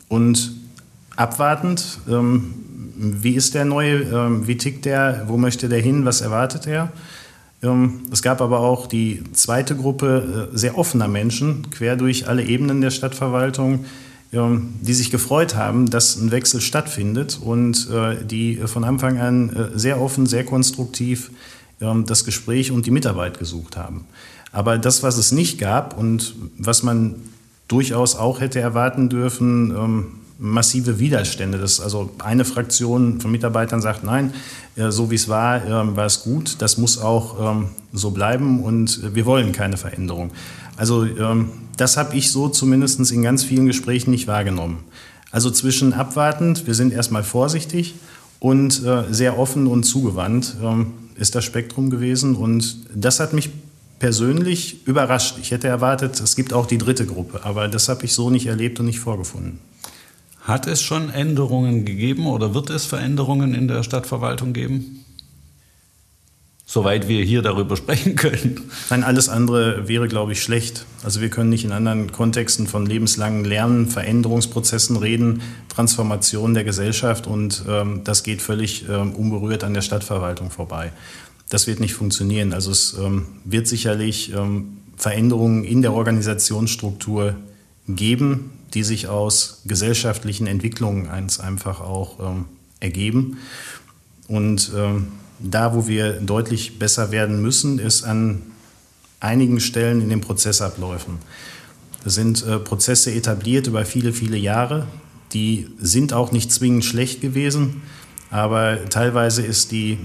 und 0.07 0.53
abwartend. 1.15 1.99
Wie 2.97 3.35
ist 3.35 3.55
der 3.55 3.63
neue? 3.63 4.47
Wie 4.47 4.57
tickt 4.57 4.83
der? 4.85 5.23
Wo 5.27 5.37
möchte 5.37 5.69
der 5.69 5.79
hin? 5.79 6.03
Was 6.03 6.19
erwartet 6.19 6.67
er? 6.67 6.91
Es 8.11 8.21
gab 8.21 8.41
aber 8.41 8.59
auch 8.59 8.85
die 8.87 9.23
zweite 9.31 9.75
Gruppe 9.75 10.49
äh, 10.53 10.57
sehr 10.57 10.77
offener 10.77 11.07
Menschen, 11.07 11.69
quer 11.71 11.95
durch 11.95 12.27
alle 12.27 12.43
Ebenen 12.43 12.81
der 12.81 12.91
Stadtverwaltung, 12.91 13.85
die 14.31 14.93
sich 14.93 15.11
gefreut 15.11 15.55
haben, 15.55 15.89
dass 15.89 16.17
ein 16.17 16.31
Wechsel 16.31 16.59
stattfindet 16.59 17.39
und 17.41 17.89
äh, 17.89 18.23
die 18.25 18.57
von 18.65 18.83
Anfang 18.83 19.17
an 19.17 19.49
äh, 19.49 19.79
sehr 19.79 20.01
offen, 20.01 20.25
sehr 20.25 20.43
konstruktiv 20.43 21.31
ähm, 21.79 22.05
das 22.05 22.25
Gespräch 22.25 22.71
und 22.71 22.85
die 22.85 22.91
Mitarbeit 22.91 23.39
gesucht 23.39 23.77
haben. 23.77 24.05
Aber 24.51 24.77
das, 24.77 25.03
was 25.03 25.17
es 25.17 25.31
nicht 25.31 25.57
gab 25.57 25.97
und 25.97 26.35
was 26.57 26.83
man 26.83 27.15
durchaus 27.67 28.15
auch 28.15 28.41
hätte 28.41 28.59
erwarten 28.59 29.09
dürfen, 29.09 30.13
massive 30.37 30.99
Widerstände. 30.99 31.57
Das 31.57 31.81
also 31.81 32.11
eine 32.19 32.45
Fraktion 32.45 33.19
von 33.19 33.31
Mitarbeitern 33.31 33.81
sagt, 33.81 34.03
nein, 34.03 34.33
so 34.75 35.11
wie 35.11 35.15
es 35.15 35.27
war, 35.27 35.65
ähm, 35.65 35.95
war 35.95 36.05
es 36.05 36.23
gut. 36.23 36.57
Das 36.59 36.77
muss 36.77 36.97
auch 36.97 37.55
ähm, 37.55 37.69
so 37.91 38.11
bleiben 38.11 38.63
und 38.63 39.13
wir 39.15 39.25
wollen 39.25 39.51
keine 39.51 39.77
Veränderung. 39.77 40.31
Also 40.77 41.05
ähm, 41.05 41.49
das 41.77 41.97
habe 41.97 42.15
ich 42.15 42.31
so 42.31 42.49
zumindest 42.49 43.11
in 43.11 43.21
ganz 43.21 43.43
vielen 43.43 43.67
Gesprächen 43.67 44.11
nicht 44.11 44.27
wahrgenommen. 44.27 44.79
Also 45.31 45.51
zwischen 45.51 45.93
abwartend, 45.93 46.67
wir 46.67 46.73
sind 46.73 46.93
erstmal 46.93 47.23
vorsichtig 47.23 47.95
und 48.39 48.83
äh, 48.83 49.03
sehr 49.11 49.37
offen 49.37 49.67
und 49.67 49.83
zugewandt 49.83 50.55
ist 51.15 51.35
das 51.35 51.45
Spektrum 51.45 51.89
gewesen. 51.89 52.35
Und 52.35 52.77
das 52.93 53.19
hat 53.19 53.33
mich 53.33 53.49
persönlich 53.99 54.85
überrascht. 54.85 55.37
Ich 55.41 55.51
hätte 55.51 55.67
erwartet, 55.67 56.19
es 56.19 56.35
gibt 56.35 56.53
auch 56.53 56.65
die 56.65 56.77
dritte 56.77 57.05
Gruppe, 57.05 57.41
aber 57.43 57.67
das 57.67 57.89
habe 57.89 58.05
ich 58.05 58.13
so 58.13 58.29
nicht 58.29 58.47
erlebt 58.47 58.79
und 58.79 58.85
nicht 58.85 58.99
vorgefunden. 58.99 59.59
Hat 60.41 60.67
es 60.67 60.81
schon 60.81 61.09
Änderungen 61.09 61.85
gegeben 61.85 62.27
oder 62.27 62.53
wird 62.53 62.69
es 62.69 62.85
Veränderungen 62.85 63.55
in 63.55 63.67
der 63.67 63.81
Stadtverwaltung 63.81 64.53
geben? 64.53 65.04
Soweit 66.67 67.07
wir 67.07 67.23
hier 67.23 67.43
darüber 67.43 67.77
sprechen 67.77 68.15
können. 68.15 68.71
Nein, 68.89 69.03
alles 69.03 69.29
andere 69.29 69.87
wäre, 69.87 70.07
glaube 70.07 70.31
ich, 70.31 70.41
schlecht. 70.41 70.85
Also 71.03 71.21
wir 71.21 71.29
können 71.29 71.51
nicht 71.51 71.63
in 71.63 71.71
anderen 71.71 72.11
Kontexten 72.11 72.65
von 72.65 72.87
lebenslangen 72.87 73.45
Lernen, 73.45 73.87
Veränderungsprozessen 73.87 74.97
reden, 74.97 75.43
Transformation 75.69 76.55
der 76.55 76.63
Gesellschaft 76.63 77.27
und 77.27 77.63
ähm, 77.69 78.01
das 78.03 78.23
geht 78.23 78.41
völlig 78.41 78.89
ähm, 78.89 79.13
unberührt 79.13 79.63
an 79.63 79.75
der 79.75 79.81
Stadtverwaltung 79.81 80.49
vorbei. 80.49 80.91
Das 81.49 81.67
wird 81.67 81.79
nicht 81.79 81.93
funktionieren. 81.93 82.51
Also 82.51 82.71
es 82.71 82.97
ähm, 82.97 83.27
wird 83.43 83.67
sicherlich 83.67 84.33
ähm, 84.33 84.77
Veränderungen 84.97 85.63
in 85.63 85.83
der 85.83 85.93
Organisationsstruktur 85.93 87.35
geben, 87.87 88.51
die 88.73 88.83
sich 88.83 89.07
aus 89.07 89.61
gesellschaftlichen 89.65 90.47
Entwicklungen 90.47 91.07
eins 91.09 91.39
einfach 91.39 91.81
auch 91.81 92.19
ähm, 92.19 92.45
ergeben. 92.79 93.37
Und 94.27 94.71
ähm, 94.75 95.07
da, 95.39 95.75
wo 95.75 95.87
wir 95.87 96.13
deutlich 96.21 96.79
besser 96.79 97.11
werden 97.11 97.41
müssen, 97.41 97.79
ist 97.79 98.03
an 98.03 98.41
einigen 99.19 99.59
Stellen 99.59 100.01
in 100.01 100.09
den 100.09 100.21
Prozessabläufen. 100.21 101.17
Da 102.03 102.09
sind 102.09 102.45
äh, 102.45 102.59
Prozesse 102.59 103.11
etabliert 103.11 103.67
über 103.67 103.85
viele, 103.85 104.13
viele 104.13 104.37
Jahre. 104.37 104.87
Die 105.33 105.67
sind 105.79 106.13
auch 106.13 106.31
nicht 106.31 106.51
zwingend 106.51 106.85
schlecht 106.85 107.21
gewesen, 107.21 107.81
aber 108.29 108.85
teilweise 108.89 109.41
ist 109.41 109.71
die 109.71 109.97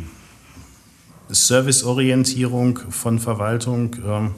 Serviceorientierung 1.28 2.78
von 2.90 3.18
Verwaltung 3.18 3.96
ähm, 4.04 4.34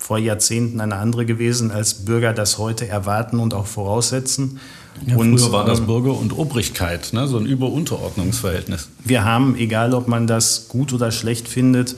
vor 0.00 0.18
Jahrzehnten 0.18 0.80
eine 0.80 0.96
andere 0.96 1.26
gewesen, 1.26 1.70
als 1.70 2.04
Bürger 2.06 2.32
das 2.32 2.58
heute 2.58 2.88
erwarten 2.88 3.38
und 3.38 3.54
auch 3.54 3.66
voraussetzen. 3.66 4.58
Ja, 5.06 5.16
und, 5.16 5.38
früher 5.38 5.52
war 5.52 5.64
das 5.64 5.78
ähm, 5.80 5.86
Bürger 5.86 6.18
und 6.18 6.36
Obrigkeit, 6.36 7.12
ne? 7.12 7.28
so 7.28 7.38
ein 7.38 7.46
Über-Unterordnungsverhältnis. 7.46 8.88
Wir 9.04 9.24
haben, 9.24 9.54
egal 9.56 9.94
ob 9.94 10.08
man 10.08 10.26
das 10.26 10.68
gut 10.68 10.92
oder 10.92 11.12
schlecht 11.12 11.46
findet, 11.46 11.94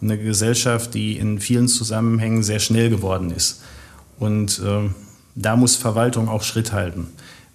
eine 0.00 0.18
Gesellschaft, 0.18 0.94
die 0.94 1.16
in 1.16 1.40
vielen 1.40 1.66
Zusammenhängen 1.66 2.42
sehr 2.42 2.60
schnell 2.60 2.90
geworden 2.90 3.30
ist. 3.30 3.62
Und 4.18 4.60
äh, 4.64 4.88
da 5.34 5.56
muss 5.56 5.76
Verwaltung 5.76 6.28
auch 6.28 6.42
Schritt 6.42 6.72
halten. 6.72 7.08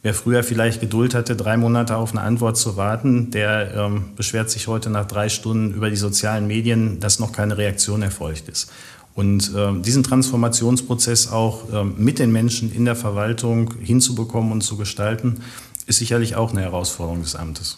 Wer 0.03 0.15
früher 0.15 0.43
vielleicht 0.43 0.81
Geduld 0.81 1.13
hatte, 1.13 1.35
drei 1.35 1.57
Monate 1.57 1.95
auf 1.95 2.11
eine 2.11 2.21
Antwort 2.21 2.57
zu 2.57 2.75
warten, 2.75 3.29
der 3.29 3.75
ähm, 3.75 4.05
beschwert 4.15 4.49
sich 4.49 4.67
heute 4.67 4.89
nach 4.89 5.05
drei 5.05 5.29
Stunden 5.29 5.75
über 5.75 5.91
die 5.91 5.95
sozialen 5.95 6.47
Medien, 6.47 6.99
dass 6.99 7.19
noch 7.19 7.31
keine 7.31 7.57
Reaktion 7.57 8.01
erfolgt 8.01 8.49
ist. 8.49 8.71
Und 9.13 9.53
äh, 9.53 9.81
diesen 9.81 10.03
Transformationsprozess 10.03 11.31
auch 11.31 11.71
äh, 11.71 11.83
mit 11.83 12.19
den 12.19 12.31
Menschen 12.31 12.71
in 12.73 12.85
der 12.85 12.95
Verwaltung 12.95 13.73
hinzubekommen 13.79 14.51
und 14.51 14.61
zu 14.61 14.77
gestalten, 14.77 15.41
ist 15.85 15.97
sicherlich 15.97 16.35
auch 16.35 16.51
eine 16.51 16.61
Herausforderung 16.61 17.21
des 17.21 17.35
Amtes. 17.35 17.77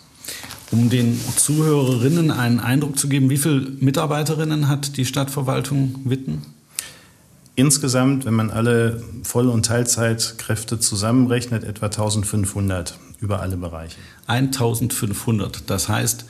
Um 0.72 0.90
den 0.90 1.20
Zuhörerinnen 1.36 2.32
einen 2.32 2.60
Eindruck 2.60 2.98
zu 2.98 3.08
geben, 3.08 3.30
wie 3.30 3.38
viele 3.38 3.62
Mitarbeiterinnen 3.80 4.68
hat 4.68 4.98
die 4.98 5.06
Stadtverwaltung 5.06 6.00
Witten? 6.06 6.44
Insgesamt, 7.56 8.26
wenn 8.26 8.34
man 8.34 8.50
alle 8.50 9.04
Voll- 9.24 9.50
und 9.50 9.66
Teilzeitkräfte 9.66 10.80
zusammenrechnet, 10.80 11.64
etwa 11.64 11.86
1500 11.86 12.98
über 13.20 13.42
alle 13.42 13.58
Bereiche. 13.58 13.98
1500. 14.26 15.70
Das 15.70 15.88
heißt, 15.88 16.26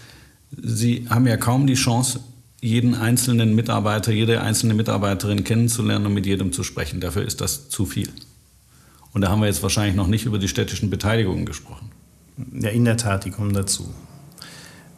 Sie 0.61 1.07
haben 1.09 1.25
ja 1.25 1.37
kaum 1.37 1.65
die 1.65 1.73
Chance, 1.73 2.19
jeden 2.63 2.95
einzelnen 2.95 3.55
Mitarbeiter, 3.55 4.13
jede 4.13 4.41
einzelne 4.41 4.73
Mitarbeiterin 4.73 5.43
kennenzulernen 5.43 6.05
und 6.05 6.13
mit 6.13 6.25
jedem 6.25 6.53
zu 6.53 6.63
sprechen. 6.63 7.01
Dafür 7.01 7.25
ist 7.25 7.41
das 7.41 7.67
zu 7.67 7.85
viel. 7.85 8.07
Und 9.11 9.19
da 9.19 9.29
haben 9.29 9.41
wir 9.41 9.47
jetzt 9.47 9.61
wahrscheinlich 9.61 9.95
noch 9.95 10.07
nicht 10.07 10.25
über 10.25 10.39
die 10.39 10.47
städtischen 10.47 10.89
Beteiligungen 10.89 11.45
gesprochen. 11.45 11.91
Ja, 12.53 12.69
in 12.69 12.85
der 12.85 12.95
Tat, 12.95 13.25
die 13.25 13.31
kommen 13.31 13.51
dazu. 13.53 13.93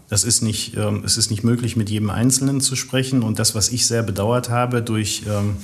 Das 0.10 0.24
ist 0.24 0.44
nicht, 0.44 0.78
ähm, 0.78 1.02
es 1.06 1.18
ist 1.18 1.32
nicht 1.32 1.44
möglich, 1.44 1.76
mit 1.76 1.90
jedem 1.90 2.12
Einzelnen 2.12 2.62
zu 2.62 2.76
sprechen. 2.76 3.24
Und 3.24 3.40
das, 3.40 3.56
was 3.56 3.70
ich 3.70 3.88
sehr 3.88 4.04
bedauert 4.04 4.52
habe, 4.52 4.84
durch 4.84 5.24
ähm, 5.28 5.58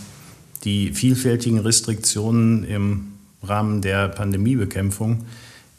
die 0.64 0.94
vielfältigen 0.94 1.60
Restriktionen 1.60 2.64
im 2.64 3.14
Rahmen 3.44 3.84
der 3.84 4.08
Pandemiebekämpfung, 4.08 5.26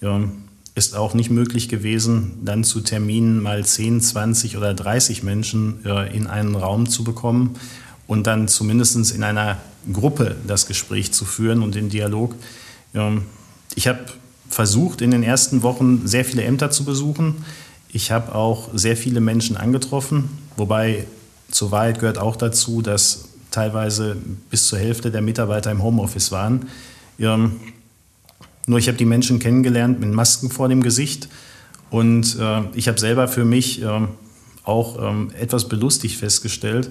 ähm, 0.02 0.45
ist 0.75 0.97
auch 0.97 1.14
nicht 1.14 1.31
möglich 1.31 1.69
gewesen, 1.69 2.38
dann 2.45 2.64
zu 2.64 2.81
Terminen 2.81 3.43
mal 3.43 3.64
10, 3.64 4.00
20 4.00 4.57
oder 4.57 4.73
30 4.73 5.23
Menschen 5.23 5.85
äh, 5.85 6.14
in 6.17 6.26
einen 6.26 6.55
Raum 6.55 6.88
zu 6.88 7.05
bekommen 7.05 7.57
und 8.07 8.26
dann 8.26 8.49
zumindest 8.49 9.14
in 9.14 9.23
einer 9.23 9.59
Gruppe 9.93 10.37
das 10.47 10.67
Gespräch 10.67 11.12
zu 11.12 11.25
führen 11.25 11.62
und 11.62 11.75
den 11.75 11.91
Dialog. 11.91 12.35
Ähm, 12.95 13.25
ich 13.75 13.87
habe 13.87 14.00
versucht, 14.49 15.00
in 15.02 15.11
den 15.11 15.23
ersten 15.23 15.62
Wochen 15.62 16.07
sehr 16.07 16.25
viele 16.25 16.43
Ämter 16.43 16.71
zu 16.71 16.85
besuchen. 16.85 17.45
Ich 17.88 18.11
habe 18.11 18.35
auch 18.35 18.71
sehr 18.75 18.97
viele 18.97 19.21
Menschen 19.21 19.57
angetroffen, 19.57 20.31
wobei 20.57 21.07
zur 21.50 21.71
Wahrheit 21.71 21.99
gehört 21.99 22.19
auch 22.19 22.37
dazu, 22.37 22.81
dass 22.81 23.29
teilweise 23.50 24.17
bis 24.50 24.69
zur 24.69 24.79
Hälfte 24.79 25.11
der 25.11 25.21
Mitarbeiter 25.21 25.71
im 25.71 25.83
Homeoffice 25.83 26.33
waren. 26.33 26.69
Ähm, 27.19 27.61
nur 28.66 28.78
ich 28.78 28.88
habe 28.88 28.99
die 28.99 29.04
Menschen 29.04 29.38
kennengelernt 29.38 30.00
mit 30.00 30.11
Masken 30.12 30.50
vor 30.50 30.69
dem 30.69 30.83
Gesicht 30.83 31.28
und 31.90 32.37
äh, 32.40 32.62
ich 32.75 32.88
habe 32.88 32.99
selber 32.99 33.28
für 33.28 33.45
mich 33.45 33.83
äh, 33.83 33.88
auch 34.64 34.99
äh, 34.99 35.40
etwas 35.40 35.69
belustigt 35.69 36.16
festgestellt, 36.16 36.90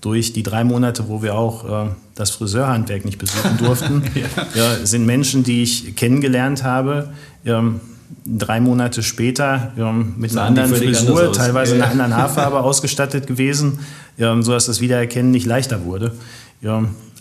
durch 0.00 0.32
die 0.32 0.42
drei 0.42 0.64
Monate, 0.64 1.08
wo 1.08 1.22
wir 1.22 1.34
auch 1.34 1.86
äh, 1.86 1.90
das 2.14 2.30
Friseurhandwerk 2.30 3.04
nicht 3.04 3.18
besuchen 3.18 3.58
durften, 3.58 4.02
ja. 4.14 4.28
ja, 4.54 4.86
sind 4.86 5.04
Menschen, 5.04 5.44
die 5.44 5.62
ich 5.62 5.94
kennengelernt 5.96 6.64
habe, 6.64 7.10
ähm, 7.44 7.80
drei 8.24 8.60
Monate 8.60 9.02
später 9.02 9.72
ähm, 9.76 10.14
mit 10.16 10.32
einer 10.32 10.42
anderen 10.42 10.74
Frisur, 10.74 11.32
teilweise 11.32 11.76
ja. 11.76 11.84
einer 11.84 11.92
anderen 11.92 12.16
Haarfarbe 12.16 12.60
ausgestattet 12.60 13.26
gewesen, 13.26 13.80
ähm, 14.18 14.42
sodass 14.42 14.66
das 14.66 14.80
Wiedererkennen 14.80 15.30
nicht 15.30 15.46
leichter 15.46 15.84
wurde. 15.84 16.12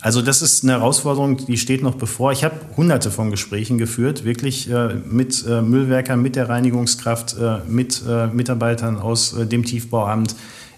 Also 0.01 0.21
das 0.21 0.41
ist 0.41 0.63
eine 0.63 0.73
Herausforderung, 0.73 1.45
die 1.45 1.57
steht 1.57 1.83
noch 1.83 1.95
bevor. 1.95 2.31
Ich 2.31 2.45
habe 2.45 2.55
hunderte 2.77 3.11
von 3.11 3.31
Gesprächen 3.31 3.77
geführt, 3.77 4.23
wirklich 4.23 4.69
äh, 4.69 4.95
mit 4.95 5.45
äh, 5.45 5.61
Müllwerkern, 5.61 6.21
mit 6.21 6.37
der 6.37 6.47
Reinigungskraft, 6.47 7.35
äh, 7.37 7.57
mit 7.67 8.01
äh, 8.07 8.27
Mitarbeitern 8.27 8.97
aus 8.97 9.33
äh, 9.33 9.45
dem 9.45 9.65
Tiefbauamt. 9.65 10.35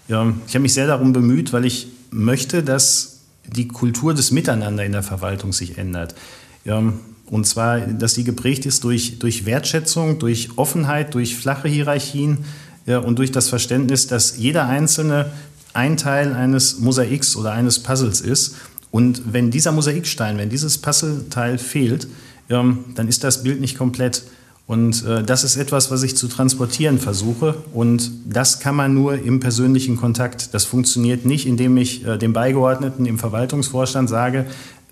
Ja, 0.08 0.32
ich 0.48 0.54
habe 0.54 0.62
mich 0.62 0.74
sehr 0.74 0.88
darum 0.88 1.12
bemüht, 1.12 1.52
weil 1.52 1.64
ich 1.64 1.86
möchte, 2.10 2.64
dass 2.64 3.20
die 3.46 3.68
Kultur 3.68 4.12
des 4.12 4.32
Miteinander 4.32 4.84
in 4.84 4.92
der 4.92 5.04
Verwaltung 5.04 5.52
sich 5.52 5.78
ändert. 5.78 6.16
Ja, 6.64 6.82
und 7.26 7.46
zwar, 7.46 7.78
dass 7.80 8.14
die 8.14 8.24
geprägt 8.24 8.66
ist 8.66 8.82
durch, 8.82 9.20
durch 9.20 9.46
Wertschätzung, 9.46 10.18
durch 10.18 10.50
Offenheit, 10.56 11.14
durch 11.14 11.36
flache 11.36 11.68
Hierarchien 11.68 12.38
ja, 12.86 12.98
und 12.98 13.20
durch 13.20 13.30
das 13.30 13.48
Verständnis, 13.48 14.08
dass 14.08 14.36
jeder 14.36 14.66
Einzelne 14.66 15.26
ein 15.74 15.96
Teil 15.96 16.34
eines 16.34 16.80
Mosaiks 16.80 17.36
oder 17.36 17.52
eines 17.52 17.78
Puzzles 17.78 18.20
ist 18.20 18.56
und 18.92 19.32
wenn 19.32 19.50
dieser 19.50 19.72
Mosaikstein, 19.72 20.36
wenn 20.38 20.50
dieses 20.50 20.78
Puzzleteil 20.78 21.58
fehlt, 21.58 22.06
ähm, 22.50 22.84
dann 22.94 23.08
ist 23.08 23.24
das 23.24 23.42
Bild 23.42 23.60
nicht 23.60 23.76
komplett. 23.76 24.22
Und 24.66 25.04
äh, 25.06 25.24
das 25.24 25.44
ist 25.44 25.56
etwas, 25.56 25.90
was 25.90 26.02
ich 26.02 26.14
zu 26.14 26.28
transportieren 26.28 26.98
versuche. 26.98 27.56
Und 27.72 28.12
das 28.26 28.60
kann 28.60 28.76
man 28.76 28.94
nur 28.94 29.14
im 29.14 29.40
persönlichen 29.40 29.96
Kontakt. 29.96 30.52
Das 30.52 30.66
funktioniert 30.66 31.24
nicht, 31.24 31.46
indem 31.46 31.78
ich 31.78 32.06
äh, 32.06 32.18
dem 32.18 32.34
Beigeordneten 32.34 33.06
im 33.06 33.18
Verwaltungsvorstand 33.18 34.10
sage, 34.10 34.44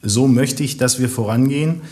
so 0.02 0.26
möchte 0.26 0.62
ich, 0.64 0.78
dass 0.78 0.99
wir 0.99 1.11
vorangehen. 1.11 1.83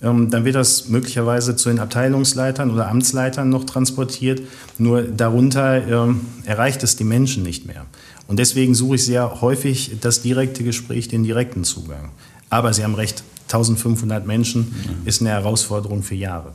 ähm, 0.00 0.30
dann 0.30 0.46
wird 0.46 0.54
das 0.54 0.88
möglicherweise 0.88 1.54
zu 1.54 1.68
den 1.68 1.80
Abteilungsleitern 1.80 2.70
oder 2.70 2.88
Amtsleitern 2.88 3.50
noch 3.50 3.64
transportiert. 3.64 4.40
Nur 4.78 5.02
darunter 5.02 5.86
ähm, 5.86 6.22
erreicht 6.44 6.82
es 6.82 6.96
die 6.96 7.04
Menschen 7.04 7.42
nicht 7.42 7.66
mehr. 7.66 7.84
Und 8.28 8.38
deswegen 8.38 8.74
suche 8.74 8.96
ich 8.96 9.04
sehr 9.04 9.40
häufig 9.40 9.96
das 10.00 10.22
direkte 10.22 10.62
Gespräch, 10.62 11.08
den 11.08 11.24
direkten 11.24 11.64
Zugang. 11.64 12.10
Aber 12.50 12.72
Sie 12.72 12.84
haben 12.84 12.94
recht, 12.94 13.24
1500 13.44 14.26
Menschen 14.26 14.74
ist 15.06 15.22
eine 15.22 15.30
Herausforderung 15.30 16.02
für 16.02 16.14
Jahre. 16.14 16.54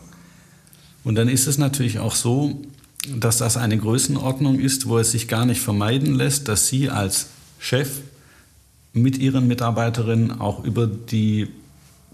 Und 1.04 1.16
dann 1.16 1.28
ist 1.28 1.48
es 1.48 1.58
natürlich 1.58 2.00
auch 2.00 2.16
so, 2.16 2.62
dass 3.18 3.40
das 3.40 3.58
eine 3.58 3.78
Größenordnung 3.78 4.60
ist, 4.60 4.88
wo 4.88 5.00
es 5.00 5.12
sich 5.12 5.28
gar 5.28 5.46
nicht 5.46 5.62
vermeiden 5.62 6.14
lässt, 6.14 6.48
dass 6.48 6.68
Sie 6.68 6.90
als 6.90 7.28
Chef 7.60 7.90
mit 8.94 9.18
Ihren 9.18 9.48
Mitarbeiterinnen 9.48 10.40
auch 10.40 10.64
über 10.64 10.88
die 10.88 11.48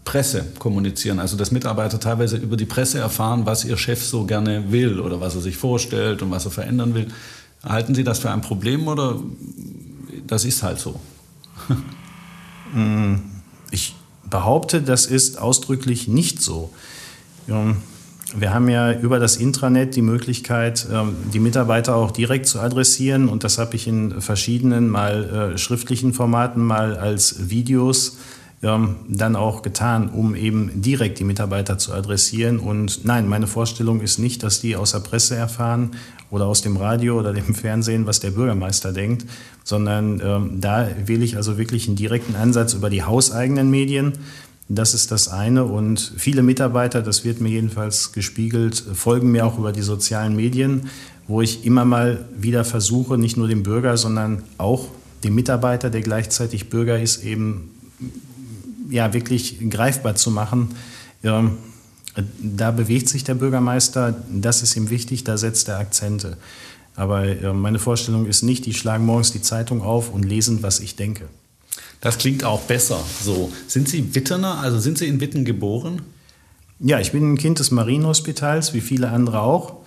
Presse 0.05 0.45
kommunizieren. 0.57 1.19
Also 1.19 1.37
dass 1.37 1.51
Mitarbeiter 1.51 1.99
teilweise 1.99 2.37
über 2.37 2.57
die 2.57 2.65
Presse 2.65 2.99
erfahren, 2.99 3.45
was 3.45 3.65
ihr 3.65 3.77
Chef 3.77 4.03
so 4.03 4.25
gerne 4.25 4.71
will 4.71 4.99
oder 4.99 5.21
was 5.21 5.35
er 5.35 5.41
sich 5.41 5.57
vorstellt 5.57 6.21
und 6.21 6.31
was 6.31 6.45
er 6.45 6.51
verändern 6.51 6.95
will. 6.95 7.07
Halten 7.63 7.93
Sie 7.93 8.03
das 8.03 8.19
für 8.19 8.31
ein 8.31 8.41
Problem 8.41 8.87
oder 8.87 9.19
das 10.27 10.45
ist 10.45 10.63
halt 10.63 10.79
so? 10.79 10.99
Ich 13.71 13.95
behaupte, 14.29 14.81
das 14.81 15.05
ist 15.05 15.39
ausdrücklich 15.39 16.07
nicht 16.07 16.41
so. 16.41 16.71
Wir 18.35 18.53
haben 18.53 18.69
ja 18.69 18.93
über 18.93 19.17
das 19.17 19.37
Intranet 19.37 19.95
die 19.95 20.03
Möglichkeit, 20.03 20.87
ähm, 20.93 21.15
die 21.33 21.39
Mitarbeiter 21.39 21.95
auch 21.95 22.11
direkt 22.11 22.45
zu 22.45 22.59
adressieren. 22.59 23.27
Und 23.27 23.43
das 23.43 23.57
habe 23.57 23.75
ich 23.75 23.87
in 23.87 24.21
verschiedenen, 24.21 24.87
mal 24.87 25.53
äh, 25.53 25.57
schriftlichen 25.57 26.13
Formaten, 26.13 26.63
mal 26.63 26.95
als 26.95 27.49
Videos 27.49 28.17
ähm, 28.61 28.97
dann 29.07 29.35
auch 29.35 29.63
getan, 29.63 30.09
um 30.09 30.35
eben 30.35 30.81
direkt 30.81 31.17
die 31.17 31.23
Mitarbeiter 31.23 31.79
zu 31.79 31.91
adressieren. 31.91 32.59
Und 32.59 33.03
nein, 33.03 33.27
meine 33.27 33.47
Vorstellung 33.47 33.99
ist 33.99 34.19
nicht, 34.19 34.43
dass 34.43 34.61
die 34.61 34.75
aus 34.75 34.91
der 34.91 34.99
Presse 34.99 35.35
erfahren 35.35 35.91
oder 36.31 36.45
aus 36.45 36.61
dem 36.61 36.77
Radio 36.77 37.19
oder 37.19 37.33
dem 37.33 37.55
Fernsehen, 37.55 38.05
was 38.05 38.19
der 38.19 38.31
Bürgermeister 38.31 38.93
denkt, 38.93 39.25
sondern 39.63 40.21
ähm, 40.23 40.61
da 40.61 40.87
wähle 41.05 41.23
ich 41.23 41.35
also 41.35 41.57
wirklich 41.57 41.87
einen 41.87 41.95
direkten 41.95 42.35
Ansatz 42.35 42.73
über 42.73 42.89
die 42.89 43.03
hauseigenen 43.03 43.69
Medien. 43.69 44.13
Das 44.67 44.93
ist 44.93 45.11
das 45.11 45.27
eine. 45.27 45.65
Und 45.65 46.13
viele 46.17 46.43
Mitarbeiter, 46.43 47.01
das 47.01 47.25
wird 47.25 47.41
mir 47.41 47.49
jedenfalls 47.49 48.11
gespiegelt, 48.11 48.83
folgen 48.93 49.31
mir 49.31 49.45
auch 49.45 49.57
über 49.57 49.71
die 49.71 49.81
sozialen 49.81 50.35
Medien, 50.35 50.89
wo 51.27 51.41
ich 51.41 51.65
immer 51.65 51.85
mal 51.85 52.25
wieder 52.37 52.63
versuche, 52.63 53.17
nicht 53.17 53.37
nur 53.37 53.47
dem 53.47 53.63
Bürger, 53.63 53.97
sondern 53.97 54.43
auch 54.57 54.87
dem 55.23 55.35
Mitarbeiter, 55.35 55.89
der 55.89 56.01
gleichzeitig 56.01 56.69
Bürger 56.69 56.99
ist, 56.99 57.23
eben 57.23 57.71
ja, 58.89 59.13
wirklich 59.13 59.57
greifbar 59.69 60.15
zu 60.15 60.31
machen. 60.31 60.69
Ja, 61.21 61.51
da 62.41 62.71
bewegt 62.71 63.09
sich 63.09 63.23
der 63.23 63.35
Bürgermeister, 63.35 64.15
das 64.31 64.61
ist 64.63 64.75
ihm 64.75 64.89
wichtig, 64.89 65.23
da 65.23 65.37
setzt 65.37 65.67
er 65.67 65.79
Akzente. 65.79 66.37
Aber 66.95 67.23
äh, 67.25 67.53
meine 67.53 67.79
Vorstellung 67.79 68.25
ist 68.25 68.43
nicht, 68.43 68.65
die 68.65 68.73
schlagen 68.73 69.05
morgens 69.05 69.31
die 69.31 69.41
Zeitung 69.41 69.81
auf 69.81 70.11
und 70.11 70.23
lesen, 70.23 70.63
was 70.63 70.79
ich 70.79 70.95
denke. 70.95 71.29
Das 72.01 72.17
klingt 72.17 72.43
auch 72.43 72.61
besser 72.61 72.99
so. 73.23 73.51
Sind 73.67 73.89
Sie 73.89 74.15
Witterner, 74.15 74.59
also 74.59 74.79
sind 74.79 74.97
Sie 74.97 75.07
in 75.07 75.19
Witten 75.19 75.45
geboren? 75.45 76.01
Ja, 76.79 76.99
ich 76.99 77.11
bin 77.11 77.33
ein 77.33 77.37
Kind 77.37 77.59
des 77.59 77.71
Marienhospitals, 77.71 78.73
wie 78.73 78.81
viele 78.81 79.09
andere 79.09 79.41
auch. 79.41 79.77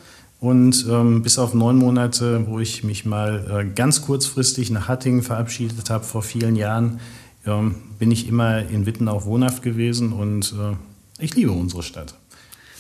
Und 0.41 0.87
ähm, 0.91 1.23
bis 1.23 1.39
auf 1.39 1.55
neun 1.55 1.77
Monate, 1.77 2.47
wo 2.49 2.59
ich 2.59 2.83
mich 2.83 3.07
mal 3.07 3.63
äh, 3.65 3.75
ganz 3.75 4.03
kurzfristig 4.03 4.71
nach 4.71 4.89
Hattingen 4.89 5.23
verabschiedet 5.23 5.89
habe 5.89 6.05
vor 6.05 6.23
vielen 6.23 6.57
Jahren, 6.57 6.99
ähm, 7.47 7.77
bin 7.99 8.11
ich 8.11 8.29
immer 8.29 8.59
in 8.59 8.85
Witten 8.85 9.09
auch 9.09 9.25
wohnhaft 9.25 9.63
gewesen 9.63 10.13
und 10.13 10.53
äh, 10.53 11.23
ich 11.23 11.35
liebe 11.35 11.53
unsere 11.53 11.83
Stadt. 11.83 12.15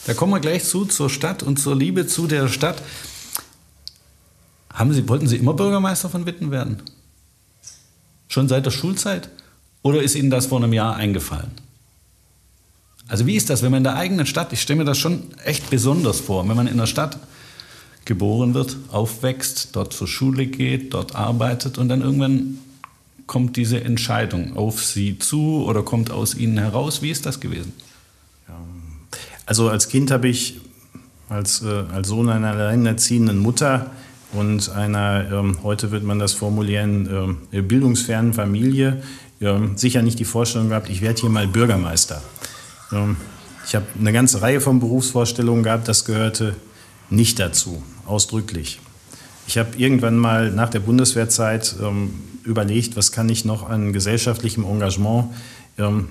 Da 0.06 0.14
kommen 0.14 0.32
wir 0.32 0.40
gleich 0.40 0.64
zu, 0.64 0.84
zur 0.84 1.10
Stadt 1.10 1.42
und 1.42 1.58
zur 1.58 1.76
Liebe 1.76 2.06
zu 2.06 2.26
der 2.26 2.48
Stadt. 2.48 2.82
Haben 4.72 4.92
Sie, 4.92 5.08
wollten 5.08 5.28
Sie 5.28 5.36
immer 5.36 5.54
Bürgermeister 5.54 6.08
von 6.08 6.26
Witten 6.26 6.50
werden? 6.50 6.82
Schon 8.28 8.48
seit 8.48 8.66
der 8.66 8.70
Schulzeit? 8.70 9.28
Oder 9.82 10.02
ist 10.02 10.14
Ihnen 10.14 10.30
das 10.30 10.46
vor 10.46 10.58
einem 10.58 10.72
Jahr 10.72 10.96
eingefallen? 10.96 11.50
Also 13.06 13.26
wie 13.26 13.36
ist 13.36 13.50
das, 13.50 13.62
wenn 13.62 13.70
man 13.70 13.78
in 13.78 13.84
der 13.84 13.96
eigenen 13.96 14.26
Stadt, 14.26 14.52
ich 14.52 14.62
stelle 14.62 14.78
mir 14.78 14.84
das 14.84 14.98
schon 14.98 15.24
echt 15.44 15.70
besonders 15.70 16.20
vor, 16.20 16.48
wenn 16.48 16.56
man 16.56 16.66
in 16.66 16.78
der 16.78 16.86
Stadt 16.86 17.18
geboren 18.04 18.54
wird, 18.54 18.76
aufwächst, 18.90 19.76
dort 19.76 19.92
zur 19.92 20.08
Schule 20.08 20.46
geht, 20.46 20.94
dort 20.94 21.14
arbeitet 21.14 21.78
und 21.78 21.88
dann 21.88 22.00
irgendwann 22.00 22.58
kommt 23.26 23.56
diese 23.56 23.82
Entscheidung 23.82 24.56
auf 24.56 24.82
Sie 24.82 25.18
zu 25.18 25.64
oder 25.64 25.82
kommt 25.82 26.10
aus 26.10 26.34
Ihnen 26.34 26.58
heraus? 26.58 27.02
Wie 27.02 27.10
ist 27.10 27.26
das 27.26 27.38
gewesen? 27.38 27.72
Also 29.52 29.68
als 29.68 29.88
Kind 29.88 30.10
habe 30.10 30.28
ich 30.28 30.62
als, 31.28 31.60
äh, 31.60 31.84
als 31.92 32.08
Sohn 32.08 32.30
einer 32.30 32.52
alleinerziehenden 32.52 33.36
Mutter 33.36 33.90
und 34.32 34.70
einer, 34.70 35.30
ähm, 35.30 35.58
heute 35.62 35.90
wird 35.90 36.04
man 36.04 36.18
das 36.18 36.32
formulieren, 36.32 37.36
äh, 37.52 37.60
bildungsfernen 37.60 38.32
Familie 38.32 39.02
äh, 39.40 39.52
sicher 39.76 40.00
nicht 40.00 40.18
die 40.18 40.24
Vorstellung 40.24 40.70
gehabt, 40.70 40.88
ich 40.88 41.02
werde 41.02 41.20
hier 41.20 41.28
mal 41.28 41.46
Bürgermeister. 41.46 42.22
Ähm, 42.92 43.18
ich 43.66 43.74
habe 43.74 43.84
eine 44.00 44.14
ganze 44.14 44.40
Reihe 44.40 44.62
von 44.62 44.80
Berufsvorstellungen 44.80 45.62
gehabt, 45.62 45.86
das 45.86 46.06
gehörte 46.06 46.56
nicht 47.10 47.38
dazu, 47.38 47.82
ausdrücklich. 48.06 48.80
Ich 49.46 49.58
habe 49.58 49.76
irgendwann 49.76 50.16
mal 50.16 50.50
nach 50.50 50.70
der 50.70 50.80
Bundeswehrzeit 50.80 51.74
ähm, 51.82 52.14
überlegt, 52.44 52.96
was 52.96 53.12
kann 53.12 53.28
ich 53.28 53.44
noch 53.44 53.68
an 53.68 53.92
gesellschaftlichem 53.92 54.64
Engagement 54.64 55.26
ähm, 55.26 55.34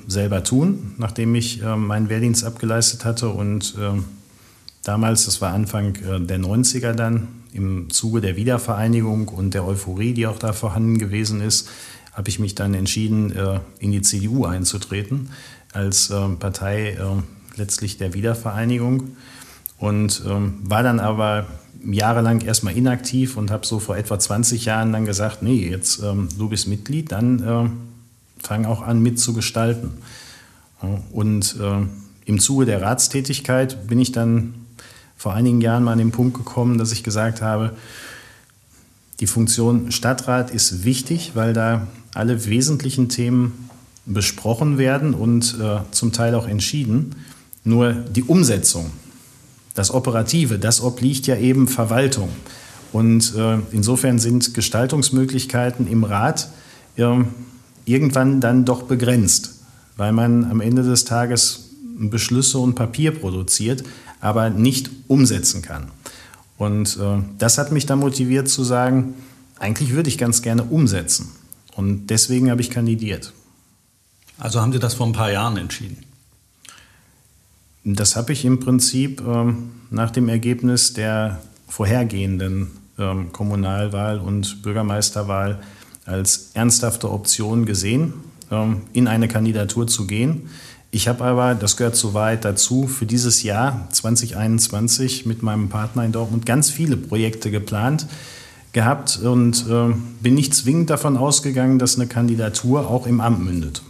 selber 0.08 0.44
tun, 0.44 0.96
nachdem 0.98 1.36
ich 1.36 1.62
ähm, 1.62 1.88
meinen 1.88 2.10
Wehrdienst 2.10 2.44
abgeleistet 2.44 3.06
hatte. 3.06 3.30
Und 3.30 3.76
ähm, 3.80 4.06
damals, 4.84 5.26
das 5.26 5.42
war 5.42 5.54
Anfang 5.54 5.96
äh, 5.96 6.20
der 6.20 6.40
90er 6.40 6.94
dann, 6.94 7.28
im 7.54 7.90
Zuge 7.90 8.22
der 8.22 8.38
Wiedervereinigung 8.38 9.28
und 9.28 9.54
der 9.54 9.66
Euphorie, 9.66 10.14
die 10.14 10.26
auch 10.26 10.40
da 10.40 10.54
vorhanden 10.54 11.00
gewesen 11.00 11.42
ist, 11.42 11.68
habe 12.14 12.30
ich 12.30 12.40
mich 12.40 12.56
dann 12.56 12.74
entschieden, 12.74 13.36
äh, 13.36 13.60
in 13.80 13.92
die 13.92 14.02
CDU 14.02 14.46
einzutreten, 14.46 15.30
als 15.74 16.14
Partei 16.40 16.98
letztlich 17.56 17.98
der 17.98 18.14
Wiedervereinigung. 18.14 19.16
Und 19.78 20.22
ähm, 20.28 20.56
war 20.64 20.84
dann 20.84 21.00
aber 21.00 21.48
jahrelang 21.84 22.42
erstmal 22.42 22.76
inaktiv 22.76 23.38
und 23.38 23.52
habe 23.52 23.66
so 23.66 23.80
vor 23.80 23.96
etwa 23.96 24.20
20 24.20 24.66
Jahren 24.66 24.92
dann 24.92 25.06
gesagt, 25.06 25.42
nee, 25.42 25.70
jetzt 25.70 26.04
ähm, 26.04 26.28
du 26.38 26.50
bist 26.50 26.68
Mitglied, 26.68 27.12
dann 27.12 27.90
äh, 28.42 28.48
fang 28.48 28.66
auch 28.66 28.82
an 28.82 29.02
mitzugestalten. 29.02 29.92
Und 31.12 31.56
äh, 31.60 31.86
im 32.26 32.40
Zuge 32.40 32.66
der 32.66 32.82
Ratstätigkeit 32.82 33.88
bin 33.88 34.00
ich 34.00 34.12
dann 34.12 34.54
vor 35.18 35.34
einigen 35.34 35.62
Jahren 35.62 35.84
mal 35.84 35.92
an 35.92 36.00
den 36.00 36.12
Punkt 36.12 36.36
gekommen, 36.36 36.78
dass 36.78 36.92
ich 36.92 37.04
gesagt 37.04 37.42
habe, 37.42 37.74
die 39.20 39.28
Funktion 39.28 39.92
Stadtrat 39.92 40.50
ist 40.50 40.84
wichtig, 40.84 41.32
weil 41.36 41.54
da 41.54 41.88
alle 42.16 42.46
wesentlichen 42.48 43.08
Themen 43.08 43.70
besprochen 44.08 44.80
werden 44.80 45.14
und 45.14 45.58
äh, 45.62 45.82
zum 45.92 46.12
Teil 46.12 46.34
auch 46.34 46.48
entschieden. 46.48 47.16
Nur 47.64 47.94
die 47.94 48.24
Umsetzung, 48.24 48.92
das 49.76 49.92
Operative, 49.92 50.58
das 50.58 50.82
obliegt 50.82 51.28
ja 51.28 51.38
eben 51.38 51.68
Verwaltung. 51.68 52.30
Und 52.92 53.36
äh, 53.36 53.60
insofern 53.72 54.18
sind 54.18 54.56
Gestaltungsmöglichkeiten 54.56 55.88
im 55.88 56.04
Rat 56.04 56.50
äh, 56.96 57.24
irgendwann 57.86 58.42
dann 58.42 58.66
doch 58.66 58.84
begrenzt, 58.84 59.60
weil 59.98 60.12
man 60.12 60.46
am 60.50 60.62
Ende 60.62 60.84
des 60.84 61.06
Tages 61.06 61.70
Beschlüsse 61.98 62.58
und 62.58 62.76
Papier 62.76 63.12
produziert, 63.12 63.84
aber 64.20 64.50
nicht 64.50 64.90
umsetzen 65.08 65.62
kann. 65.62 65.92
Und 66.58 66.98
äh, 66.98 67.24
das 67.38 67.58
hat 67.58 67.72
mich 67.72 67.86
dann 67.86 68.00
motiviert 68.00 68.48
zu 68.48 68.64
sagen, 68.64 69.16
eigentlich 69.60 69.92
würde 69.92 70.10
ich 70.10 70.18
ganz 70.18 70.42
gerne 70.42 70.64
umsetzen. 70.64 71.30
Und 71.76 72.08
deswegen 72.08 72.50
habe 72.52 72.62
ich 72.62 72.70
kandidiert. 72.70 73.34
Also 74.38 74.60
haben 74.60 74.74
Sie 74.74 74.80
das 74.80 74.96
vor 74.96 75.06
ein 75.06 75.14
paar 75.14 75.32
Jahren 75.32 75.58
entschieden? 75.58 75.98
Das 77.84 78.16
habe 78.16 78.34
ich 78.34 78.46
im 78.46 78.60
Prinzip 78.60 79.22
ähm, 79.26 79.72
nach 79.90 80.12
dem 80.12 80.30
Ergebnis 80.30 80.94
der 80.94 81.42
vorhergehenden 81.68 82.72
ähm, 83.00 83.32
Kommunalwahl 83.32 84.20
und 84.20 84.62
Bürgermeisterwahl 84.62 85.62
als 86.06 86.52
ernsthafte 86.54 87.12
Option 87.12 87.66
gesehen, 87.66 88.14
ähm, 88.50 88.82
in 88.94 89.08
eine 89.08 89.28
Kandidatur 89.28 89.88
zu 89.88 90.08
gehen. 90.08 90.50
Ich 90.94 91.08
habe 91.08 91.24
aber, 91.24 91.56
das 91.56 91.78
gehört 91.78 91.96
soweit 91.96 92.44
dazu, 92.44 92.88
für 92.88 93.06
dieses 93.06 93.44
Jahr 93.44 93.88
2021 93.92 95.26
mit 95.26 95.42
meinem 95.42 95.70
Partner 95.70 96.04
in 96.04 96.12
Dortmund 96.12 96.46
ganz 96.46 96.70
viele 96.70 96.98
Projekte 96.98 97.50
geplant 97.50 98.08
gehabt 98.74 99.20
und 99.20 99.66
äh, 99.70 99.94
bin 100.22 100.34
nicht 100.34 100.54
zwingend 100.54 100.90
davon 100.90 101.18
ausgegangen, 101.18 101.80
dass 101.80 101.96
eine 101.96 102.08
Kandidatur 102.08 102.90
auch 102.90 103.08
im 103.08 103.22
Amt 103.22 103.44
mündet. 103.44 103.82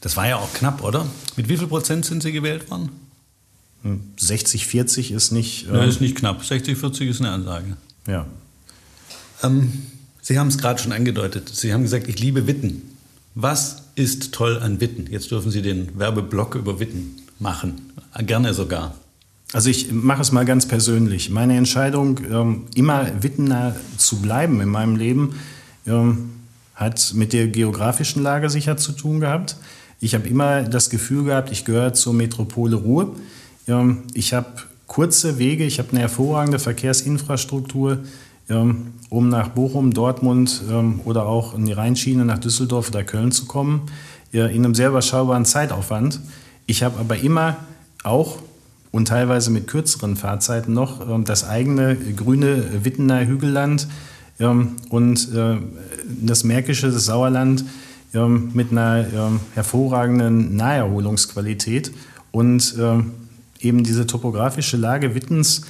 Das 0.00 0.16
war 0.16 0.28
ja 0.28 0.36
auch 0.36 0.52
knapp, 0.52 0.84
oder? 0.84 1.06
Mit 1.36 1.48
wie 1.48 1.56
viel 1.56 1.66
Prozent 1.66 2.04
sind 2.04 2.22
Sie 2.22 2.32
gewählt 2.32 2.70
worden? 2.70 2.90
60, 4.18 4.66
40 4.66 5.12
ist 5.12 5.32
nicht. 5.32 5.68
Äh 5.68 5.74
ja, 5.74 5.84
ist 5.84 6.00
nicht 6.00 6.16
knapp. 6.16 6.44
60, 6.44 6.76
40 6.76 7.08
ist 7.08 7.20
eine 7.20 7.30
Ansage. 7.30 7.76
Ja. 8.06 8.26
Ähm, 9.42 9.86
Sie 10.28 10.38
haben 10.38 10.48
es 10.48 10.58
gerade 10.58 10.78
schon 10.78 10.92
angedeutet. 10.92 11.48
Sie 11.48 11.72
haben 11.72 11.84
gesagt, 11.84 12.06
ich 12.06 12.18
liebe 12.18 12.46
Witten. 12.46 12.82
Was 13.34 13.84
ist 13.94 14.34
toll 14.34 14.58
an 14.58 14.78
Witten? 14.78 15.06
Jetzt 15.10 15.30
dürfen 15.30 15.50
Sie 15.50 15.62
den 15.62 15.98
Werbeblock 15.98 16.54
über 16.54 16.78
Witten 16.80 17.16
machen? 17.38 17.94
Gerne 18.18 18.52
sogar. 18.52 18.94
Also 19.54 19.70
ich 19.70 19.90
mache 19.90 20.20
es 20.20 20.30
mal 20.30 20.44
ganz 20.44 20.68
persönlich. 20.68 21.30
Meine 21.30 21.56
Entscheidung, 21.56 22.20
ähm, 22.30 22.64
immer 22.74 23.06
Wittener 23.22 23.74
zu 23.96 24.20
bleiben 24.20 24.60
in 24.60 24.68
meinem 24.68 24.96
Leben, 24.96 25.36
ähm, 25.86 26.32
hat 26.74 27.14
mit 27.14 27.32
der 27.32 27.46
geografischen 27.46 28.22
Lage 28.22 28.50
sicher 28.50 28.76
zu 28.76 28.92
tun 28.92 29.20
gehabt. 29.20 29.56
Ich 29.98 30.14
habe 30.14 30.28
immer 30.28 30.62
das 30.62 30.90
Gefühl 30.90 31.24
gehabt, 31.24 31.50
ich 31.52 31.64
gehöre 31.64 31.94
zur 31.94 32.12
Metropole 32.12 32.76
Ruhr. 32.76 33.16
Ähm, 33.66 34.02
ich 34.12 34.34
habe 34.34 34.48
kurze 34.86 35.38
Wege, 35.38 35.64
ich 35.64 35.78
habe 35.78 35.92
eine 35.92 36.00
hervorragende 36.00 36.58
Verkehrsinfrastruktur, 36.58 38.00
um 38.48 39.28
nach 39.28 39.48
Bochum, 39.48 39.92
Dortmund 39.92 40.62
oder 41.04 41.26
auch 41.26 41.54
in 41.54 41.66
die 41.66 41.72
Rheinschiene 41.72 42.24
nach 42.24 42.38
Düsseldorf 42.38 42.88
oder 42.88 43.04
Köln 43.04 43.30
zu 43.30 43.44
kommen, 43.44 43.82
in 44.32 44.40
einem 44.40 44.74
sehr 44.74 44.88
überschaubaren 44.88 45.44
Zeitaufwand. 45.44 46.20
Ich 46.66 46.82
habe 46.82 46.98
aber 46.98 47.18
immer 47.18 47.58
auch 48.04 48.38
und 48.90 49.08
teilweise 49.08 49.50
mit 49.50 49.66
kürzeren 49.66 50.16
Fahrzeiten 50.16 50.72
noch 50.72 51.08
ähm, 51.08 51.24
das 51.24 51.48
eigene 51.48 51.96
grüne 51.96 52.84
Wittener 52.84 53.26
Hügelland 53.26 53.88
ähm, 54.40 54.76
und 54.88 55.32
äh, 55.34 55.56
das 56.22 56.44
Märkische, 56.44 56.90
das 56.90 57.04
Sauerland 57.04 57.64
ähm, 58.14 58.50
mit 58.54 58.70
einer 58.72 59.06
hervorragenden 59.54 60.56
Naherholungsqualität 60.56 61.92
und 62.30 62.74
eben 63.60 63.84
diese 63.84 64.06
topografische 64.06 64.76
Lage 64.76 65.14
Wittens 65.14 65.62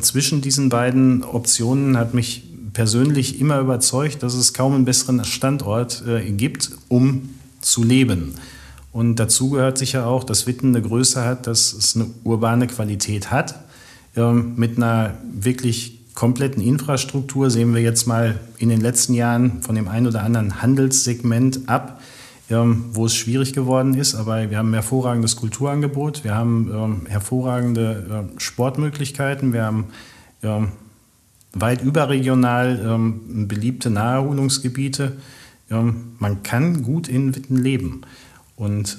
zwischen 0.00 0.40
diesen 0.40 0.68
beiden 0.68 1.24
Optionen 1.24 1.96
hat 1.96 2.14
mich 2.14 2.44
persönlich 2.72 3.40
immer 3.40 3.60
überzeugt, 3.60 4.22
dass 4.22 4.34
es 4.34 4.54
kaum 4.54 4.74
einen 4.74 4.84
besseren 4.84 5.24
Standort 5.24 6.04
äh, 6.06 6.30
gibt, 6.30 6.70
um 6.88 7.30
zu 7.60 7.82
leben. 7.82 8.34
Und 8.92 9.16
dazu 9.16 9.50
gehört 9.50 9.78
sicher 9.78 10.06
auch, 10.06 10.24
dass 10.24 10.46
Witten 10.46 10.68
eine 10.68 10.82
Größe 10.82 11.24
hat, 11.24 11.46
dass 11.46 11.72
es 11.72 11.96
eine 11.96 12.06
urbane 12.24 12.66
Qualität 12.66 13.30
hat. 13.30 13.54
Ähm, 14.16 14.54
mit 14.56 14.76
einer 14.76 15.14
wirklich 15.32 16.00
kompletten 16.14 16.62
Infrastruktur 16.62 17.50
sehen 17.50 17.74
wir 17.74 17.80
jetzt 17.80 18.06
mal 18.06 18.38
in 18.58 18.68
den 18.68 18.82
letzten 18.82 19.14
Jahren 19.14 19.62
von 19.62 19.74
dem 19.74 19.88
einen 19.88 20.06
oder 20.06 20.22
anderen 20.22 20.60
Handelssegment 20.60 21.68
ab, 21.70 22.01
ähm, 22.52 22.84
wo 22.92 23.06
es 23.06 23.14
schwierig 23.14 23.54
geworden 23.54 23.94
ist. 23.94 24.14
Aber 24.14 24.50
wir 24.50 24.58
haben 24.58 24.70
ein 24.70 24.74
hervorragendes 24.74 25.36
Kulturangebot, 25.36 26.22
wir 26.22 26.34
haben 26.34 26.70
ähm, 26.72 27.06
hervorragende 27.06 28.28
äh, 28.36 28.40
Sportmöglichkeiten, 28.40 29.52
wir 29.52 29.64
haben 29.64 29.86
ähm, 30.42 30.68
weit 31.54 31.82
überregional 31.82 32.80
ähm, 32.86 33.48
beliebte 33.48 33.88
Naherholungsgebiete. 33.88 35.16
Ähm, 35.70 36.12
man 36.18 36.42
kann 36.42 36.82
gut 36.82 37.08
in 37.08 37.34
Witten 37.34 37.56
leben. 37.56 38.02
Und 38.54 38.98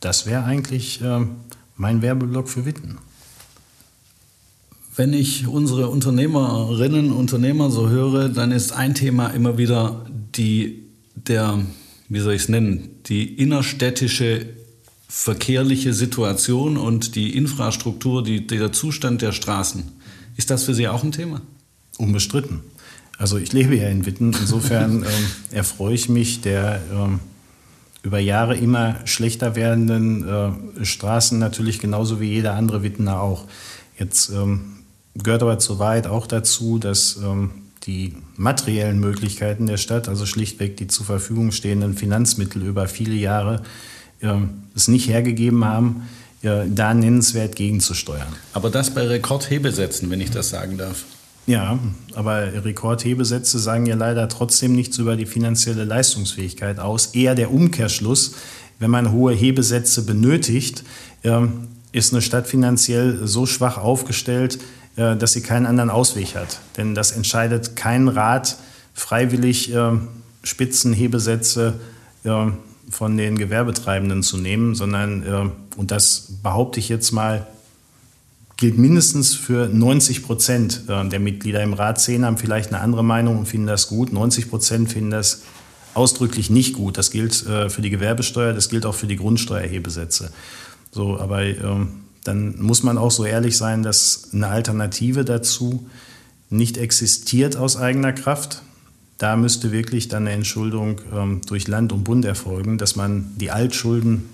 das 0.00 0.24
wäre 0.24 0.44
eigentlich 0.44 1.02
mein 1.76 2.00
Werbeblock 2.00 2.48
für 2.48 2.64
Witten. 2.64 2.96
Wenn 4.96 5.12
ich 5.12 5.46
unsere 5.46 5.88
Unternehmerinnen 5.88 7.10
und 7.10 7.18
Unternehmer 7.18 7.70
so 7.70 7.90
höre, 7.90 8.30
dann 8.30 8.52
ist 8.52 8.72
ein 8.72 8.94
Thema 8.94 9.26
immer 9.28 9.58
wieder 9.58 10.06
die, 10.34 10.84
der, 11.14 11.58
wie 12.12 12.20
soll 12.20 12.34
ich 12.34 12.42
es 12.42 12.48
nennen, 12.50 12.90
die 13.06 13.24
innerstädtische 13.24 14.46
verkehrliche 15.08 15.94
Situation 15.94 16.76
und 16.76 17.14
die 17.14 17.34
Infrastruktur, 17.34 18.22
die, 18.22 18.46
der 18.46 18.70
Zustand 18.70 19.22
der 19.22 19.32
Straßen. 19.32 19.84
Ist 20.36 20.50
das 20.50 20.64
für 20.64 20.74
Sie 20.74 20.88
auch 20.88 21.02
ein 21.02 21.12
Thema? 21.12 21.40
Unbestritten. 21.96 22.60
Also 23.16 23.38
ich 23.38 23.54
lebe 23.54 23.76
ja 23.76 23.88
in 23.88 24.04
Witten, 24.04 24.34
insofern 24.38 25.02
ähm, 25.04 25.26
erfreue 25.52 25.94
ich 25.94 26.10
mich 26.10 26.42
der 26.42 26.82
ähm, 26.92 27.20
über 28.02 28.18
Jahre 28.18 28.56
immer 28.56 28.96
schlechter 29.06 29.56
werdenden 29.56 30.28
äh, 30.28 30.84
Straßen 30.84 31.38
natürlich 31.38 31.78
genauso 31.78 32.20
wie 32.20 32.28
jeder 32.28 32.54
andere 32.54 32.82
Wittener 32.82 33.22
auch. 33.22 33.46
Jetzt 33.98 34.28
ähm, 34.30 34.82
gehört 35.14 35.42
aber 35.42 35.58
zur 35.58 35.78
Wahrheit 35.78 36.06
auch 36.06 36.26
dazu, 36.26 36.78
dass 36.78 37.16
ähm, 37.16 37.52
die 37.86 38.16
materiellen 38.42 38.98
Möglichkeiten 38.98 39.66
der 39.66 39.76
Stadt, 39.78 40.08
also 40.08 40.26
schlichtweg 40.26 40.76
die 40.76 40.88
zur 40.88 41.06
Verfügung 41.06 41.52
stehenden 41.52 41.94
Finanzmittel 41.94 42.62
über 42.62 42.88
viele 42.88 43.14
Jahre, 43.14 43.62
äh, 44.20 44.32
es 44.74 44.88
nicht 44.88 45.08
hergegeben 45.08 45.64
haben, 45.64 46.08
äh, 46.42 46.64
da 46.68 46.92
nennenswert 46.92 47.56
gegenzusteuern. 47.56 48.34
Aber 48.52 48.68
das 48.68 48.90
bei 48.90 49.06
Rekordhebesätzen, 49.06 50.10
wenn 50.10 50.20
ich 50.20 50.30
das 50.30 50.50
sagen 50.50 50.76
darf. 50.76 51.04
Ja, 51.46 51.78
aber 52.14 52.64
Rekordhebesätze 52.64 53.58
sagen 53.58 53.86
ja 53.86 53.96
leider 53.96 54.28
trotzdem 54.28 54.74
nichts 54.74 54.98
über 54.98 55.16
die 55.16 55.26
finanzielle 55.26 55.84
Leistungsfähigkeit 55.84 56.78
aus. 56.78 57.06
Eher 57.14 57.34
der 57.34 57.52
Umkehrschluss, 57.52 58.34
wenn 58.78 58.90
man 58.90 59.10
hohe 59.10 59.32
Hebesätze 59.34 60.04
benötigt, 60.04 60.84
ähm, 61.24 61.68
ist 61.92 62.12
eine 62.12 62.22
Stadt 62.22 62.46
finanziell 62.46 63.26
so 63.26 63.46
schwach 63.46 63.76
aufgestellt, 63.76 64.56
äh, 64.56 64.58
dass 64.96 65.32
sie 65.32 65.40
keinen 65.40 65.66
anderen 65.66 65.88
Ausweg 65.88 66.34
hat. 66.34 66.60
Denn 66.76 66.94
das 66.94 67.12
entscheidet 67.12 67.76
kein 67.76 68.08
Rat, 68.08 68.58
freiwillig 68.92 69.72
ähm, 69.72 70.08
Spitzenhebesätze 70.44 71.80
ähm, 72.24 72.58
von 72.90 73.16
den 73.16 73.38
Gewerbetreibenden 73.38 74.22
zu 74.22 74.36
nehmen, 74.36 74.74
sondern, 74.74 75.52
und 75.78 75.90
das 75.90 76.34
behaupte 76.42 76.78
ich 76.78 76.90
jetzt 76.90 77.10
mal, 77.12 77.46
gilt 78.62 78.78
mindestens 78.78 79.34
für 79.34 79.66
90 79.66 80.22
Prozent 80.22 80.82
äh, 80.86 81.08
der 81.08 81.18
Mitglieder 81.18 81.64
im 81.64 81.72
Rat. 81.72 82.00
Zehn 82.00 82.24
haben 82.24 82.38
vielleicht 82.38 82.72
eine 82.72 82.80
andere 82.80 83.02
Meinung 83.02 83.40
und 83.40 83.46
finden 83.46 83.66
das 83.66 83.88
gut. 83.88 84.12
90 84.12 84.50
Prozent 84.50 84.92
finden 84.92 85.10
das 85.10 85.42
ausdrücklich 85.94 86.48
nicht 86.48 86.74
gut. 86.74 86.96
Das 86.96 87.10
gilt 87.10 87.44
äh, 87.44 87.68
für 87.68 87.82
die 87.82 87.90
Gewerbesteuer, 87.90 88.52
das 88.52 88.68
gilt 88.68 88.86
auch 88.86 88.94
für 88.94 89.08
die 89.08 89.16
Grundsteuerhebesätze. 89.16 90.30
So, 90.92 91.18
aber 91.18 91.42
ähm, 91.42 92.01
dann 92.24 92.60
muss 92.60 92.82
man 92.82 92.98
auch 92.98 93.10
so 93.10 93.24
ehrlich 93.24 93.56
sein, 93.56 93.82
dass 93.82 94.28
eine 94.32 94.48
Alternative 94.48 95.24
dazu 95.24 95.86
nicht 96.50 96.76
existiert 96.76 97.56
aus 97.56 97.76
eigener 97.76 98.12
Kraft. 98.12 98.62
Da 99.18 99.36
müsste 99.36 99.72
wirklich 99.72 100.08
dann 100.08 100.26
eine 100.26 100.36
Entschuldung 100.36 101.00
ähm, 101.14 101.40
durch 101.46 101.68
Land 101.68 101.92
und 101.92 102.04
Bund 102.04 102.24
erfolgen, 102.24 102.78
dass 102.78 102.96
man 102.96 103.32
die 103.36 103.50
Altschulden 103.50 104.24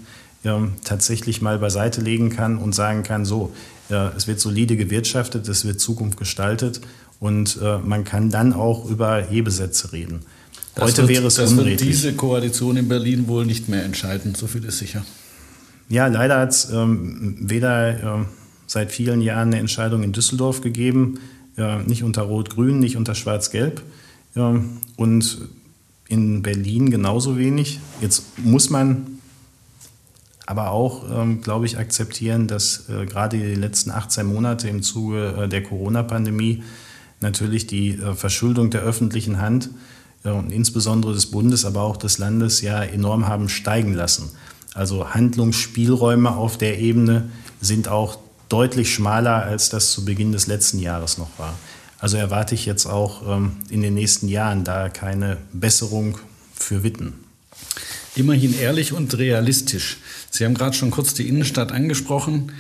ähm, 0.45 0.73
tatsächlich 0.85 1.43
mal 1.43 1.59
beiseite 1.59 2.01
legen 2.01 2.31
kann 2.31 2.59
und 2.59 2.75
sagen 2.75 3.03
kann, 3.03 3.25
so, 3.25 3.53
ja, 3.89 4.13
es 4.17 4.27
wird 4.27 4.41
solide 4.41 4.77
gewirtschaftet, 4.77 5.49
es 5.49 5.65
wird 5.65 5.81
Zukunft 5.81 6.19
gestaltet 6.19 6.81
und 7.21 7.59
äh, 7.63 7.79
man 7.79 8.05
kann 8.05 8.31
dann 8.31 8.53
auch 8.53 8.89
über 8.89 9.23
Hebesätze 9.23 9.93
reden. 9.93 10.21
Das 10.75 10.91
Heute 10.91 11.03
wird, 11.03 11.09
wäre 11.11 11.27
es 11.27 11.35
das 11.35 11.51
unredlich. 11.51 11.81
wird 11.81 11.89
diese 11.89 12.13
Koalition 12.15 12.77
in 12.77 12.89
Berlin 12.89 13.27
wohl 13.27 13.45
nicht 13.45 13.69
mehr 13.69 13.85
entscheiden, 13.85 14.35
so 14.35 14.47
viel 14.47 14.65
ist 14.65 14.79
sicher. 14.79 15.05
Ja, 15.89 16.07
leider 16.07 16.39
hat 16.41 16.51
es 16.51 16.71
ähm, 16.71 17.37
weder 17.41 18.21
äh, 18.21 18.25
seit 18.67 18.93
vielen 18.93 19.21
Jahren 19.21 19.49
eine 19.49 19.59
Entscheidung 19.59 20.03
in 20.03 20.13
Düsseldorf 20.13 20.61
gegeben, 20.61 21.19
äh, 21.57 21.83
nicht 21.83 22.03
unter 22.03 22.23
Rot-Grün, 22.23 22.79
nicht 22.79 22.97
unter 22.97 23.15
Schwarz-Gelb 23.15 23.83
und 24.97 25.39
in 26.09 26.43
Berlin 26.43 26.91
genauso 26.91 27.39
wenig. 27.39 27.81
Jetzt 28.01 28.39
muss 28.39 28.71
man 28.71 29.19
aber 30.47 30.71
auch, 30.71 31.05
ähm, 31.11 31.43
glaube 31.43 31.67
ich, 31.67 31.77
akzeptieren, 31.77 32.47
dass 32.47 32.89
äh, 32.89 33.05
gerade 33.05 33.37
die 33.37 33.55
letzten 33.55 33.91
18 33.91 34.27
Monate 34.27 34.67
im 34.69 34.83
Zuge 34.83 35.35
äh, 35.43 35.49
der 35.49 35.63
Corona-Pandemie 35.63 36.63
natürlich 37.21 37.67
die 37.67 37.91
äh, 37.91 38.15
Verschuldung 38.15 38.71
der 38.71 38.81
öffentlichen 38.81 39.43
Hand 39.43 39.69
äh, 40.25 40.31
und 40.31 40.51
insbesondere 40.51 41.13
des 41.13 41.31
Bundes, 41.31 41.67
aber 41.67 41.83
auch 41.83 41.99
des 41.99 42.17
Landes 42.17 42.63
ja 42.63 42.83
enorm 42.83 43.29
haben 43.29 43.51
steigen 43.51 43.93
lassen. 43.93 44.31
Also 44.75 45.11
Handlungsspielräume 45.11 46.37
auf 46.37 46.59
der 46.59 46.79
Ebene 46.79 47.31
sind 47.61 47.89
auch 47.89 48.19
deutlich 48.49 48.93
schmaler, 48.93 49.43
als 49.43 49.69
das 49.69 49.93
zu 49.93 50.05
Beginn 50.05 50.33
des 50.33 50.47
letzten 50.47 50.79
Jahres 50.79 51.19
noch 51.19 51.39
war. 51.39 51.55
Also 51.99 52.17
erwarte 52.17 52.55
ich 52.55 52.65
jetzt 52.65 52.87
auch 52.87 53.23
ähm, 53.29 53.57
in 53.71 53.83
den 53.83 53.95
nächsten 53.95 54.29
Jahren 54.29 54.65
da 54.65 54.89
keine 54.89 55.39
Besserung 55.53 56.19
für 56.55 56.83
Witten. 56.83 57.15
Immerhin 58.15 58.59
ehrlich 58.59 58.93
und 58.93 59.17
realistisch. 59.19 59.99
Sie 60.31 60.45
haben 60.45 60.55
gerade 60.55 60.77
schon 60.77 60.91
kurz 60.91 61.15
die 61.15 61.29
Innenstadt 61.29 61.73
angesprochen. 61.73 62.53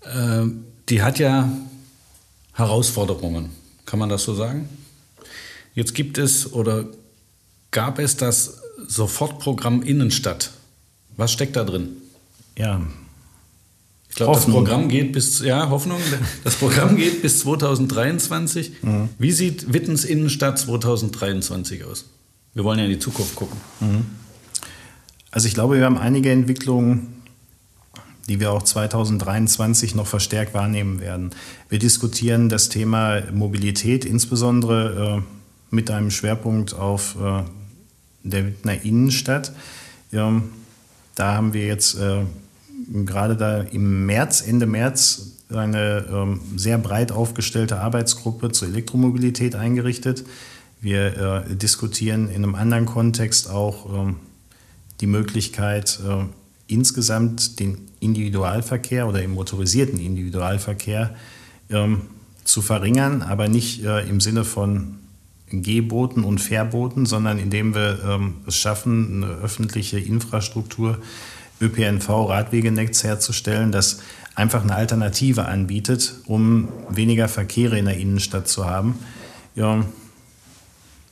Äh, 0.00 0.46
die 0.88 1.02
hat 1.02 1.18
ja 1.18 1.50
Herausforderungen, 2.54 3.50
kann 3.86 3.98
man 3.98 4.08
das 4.08 4.24
so 4.24 4.34
sagen? 4.34 4.68
Jetzt 5.74 5.94
gibt 5.94 6.18
es 6.18 6.52
oder 6.52 6.86
gab 7.70 7.98
es 7.98 8.16
das 8.16 8.60
Sofortprogramm 8.86 9.82
Innenstadt. 9.82 10.50
Was 11.16 11.32
steckt 11.32 11.56
da 11.56 11.64
drin? 11.64 11.88
Ja. 12.56 12.80
Ich 14.08 14.16
glaube, 14.16 14.34
das 14.34 14.44
Programm 14.44 14.88
geht 14.88 15.12
bis, 15.12 15.40
ja, 15.40 15.70
Hoffnung, 15.70 15.98
das 16.44 16.56
Programm 16.56 16.96
geht 16.96 17.22
bis 17.22 17.40
2023. 17.40 18.82
Mhm. 18.82 19.08
Wie 19.18 19.32
sieht 19.32 19.72
Wittens 19.72 20.04
Innenstadt 20.04 20.58
2023 20.58 21.84
aus? 21.84 22.04
Wir 22.52 22.64
wollen 22.64 22.78
ja 22.78 22.84
in 22.84 22.90
die 22.90 22.98
Zukunft 22.98 23.34
gucken. 23.36 23.58
Mhm. 23.80 24.04
Also 25.30 25.48
ich 25.48 25.54
glaube, 25.54 25.78
wir 25.78 25.86
haben 25.86 25.96
einige 25.96 26.30
Entwicklungen, 26.30 27.22
die 28.28 28.38
wir 28.38 28.52
auch 28.52 28.62
2023 28.62 29.94
noch 29.94 30.06
verstärkt 30.06 30.52
wahrnehmen 30.52 31.00
werden. 31.00 31.30
Wir 31.70 31.78
diskutieren 31.78 32.50
das 32.50 32.68
Thema 32.68 33.22
Mobilität, 33.32 34.04
insbesondere 34.04 35.22
äh, 35.22 35.74
mit 35.74 35.90
einem 35.90 36.10
Schwerpunkt 36.10 36.74
auf 36.74 37.16
äh, 37.16 37.44
der 38.22 38.46
Wittner 38.46 38.82
Innenstadt. 38.82 39.52
Ja, 40.10 40.42
da 41.14 41.34
haben 41.34 41.52
wir 41.52 41.66
jetzt 41.66 41.94
äh, 41.94 42.24
gerade 43.04 43.36
da 43.36 43.60
im 43.60 44.06
März, 44.06 44.42
Ende 44.46 44.66
März, 44.66 45.32
eine 45.52 46.06
ähm, 46.10 46.40
sehr 46.56 46.78
breit 46.78 47.12
aufgestellte 47.12 47.78
Arbeitsgruppe 47.78 48.52
zur 48.52 48.68
Elektromobilität 48.68 49.54
eingerichtet. 49.54 50.24
Wir 50.80 51.44
äh, 51.50 51.56
diskutieren 51.56 52.28
in 52.28 52.36
einem 52.36 52.54
anderen 52.54 52.86
Kontext 52.86 53.50
auch 53.50 53.92
ähm, 53.92 54.16
die 55.00 55.06
Möglichkeit, 55.06 56.00
äh, 56.06 56.24
insgesamt 56.66 57.60
den 57.60 57.88
Individualverkehr 58.00 59.06
oder 59.06 59.20
den 59.20 59.32
motorisierten 59.32 60.00
Individualverkehr 60.00 61.14
ähm, 61.70 62.02
zu 62.44 62.62
verringern, 62.62 63.22
aber 63.22 63.48
nicht 63.48 63.84
äh, 63.84 64.08
im 64.08 64.20
Sinne 64.20 64.44
von 64.44 64.98
Gehboten 65.52 66.24
und 66.24 66.40
Verboten, 66.40 67.04
sondern 67.04 67.38
indem 67.38 67.74
wir 67.74 67.98
ähm, 68.04 68.36
es 68.46 68.56
schaffen, 68.56 69.22
eine 69.22 69.32
öffentliche 69.34 69.98
Infrastruktur, 69.98 70.98
ÖPNV, 71.60 72.08
Radwegenetz 72.08 73.04
herzustellen, 73.04 73.72
das 73.72 74.00
einfach 74.34 74.62
eine 74.62 74.74
Alternative 74.74 75.44
anbietet, 75.44 76.14
um 76.26 76.68
weniger 76.88 77.28
Verkehre 77.28 77.78
in 77.78 77.84
der 77.84 77.98
Innenstadt 77.98 78.48
zu 78.48 78.64
haben. 78.66 78.98
Ja, 79.54 79.84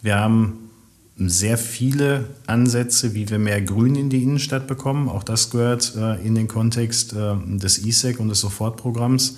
wir 0.03 0.17
haben 0.19 0.71
sehr 1.17 1.59
viele 1.59 2.29
Ansätze, 2.47 3.15
wie 3.15 3.29
wir 3.29 3.39
mehr 3.39 3.61
Grün 3.61 3.95
in 3.95 4.09
die 4.09 4.23
Innenstadt 4.23 4.67
bekommen. 4.67 5.09
Auch 5.09 5.23
das 5.23 5.51
gehört 5.51 5.95
äh, 5.97 6.15
in 6.27 6.35
den 6.35 6.49
Kontext 6.49 7.13
äh, 7.13 7.35
des 7.47 7.79
ISEC 7.79 8.19
und 8.21 8.29
des 8.29 8.41
Sofortprogramms. 8.41 9.37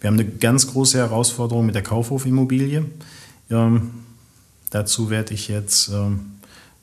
Wir 0.00 0.08
haben 0.08 0.18
eine 0.18 0.28
ganz 0.28 0.66
große 0.66 0.98
Herausforderung 0.98 1.64
mit 1.64 1.74
der 1.74 1.82
Kaufhofimmobilie. 1.82 2.84
Ähm, 3.50 3.90
dazu 4.72 5.10
werde 5.10 5.34
ich 5.34 5.48
jetzt 5.48 5.88
ähm, 5.88 6.32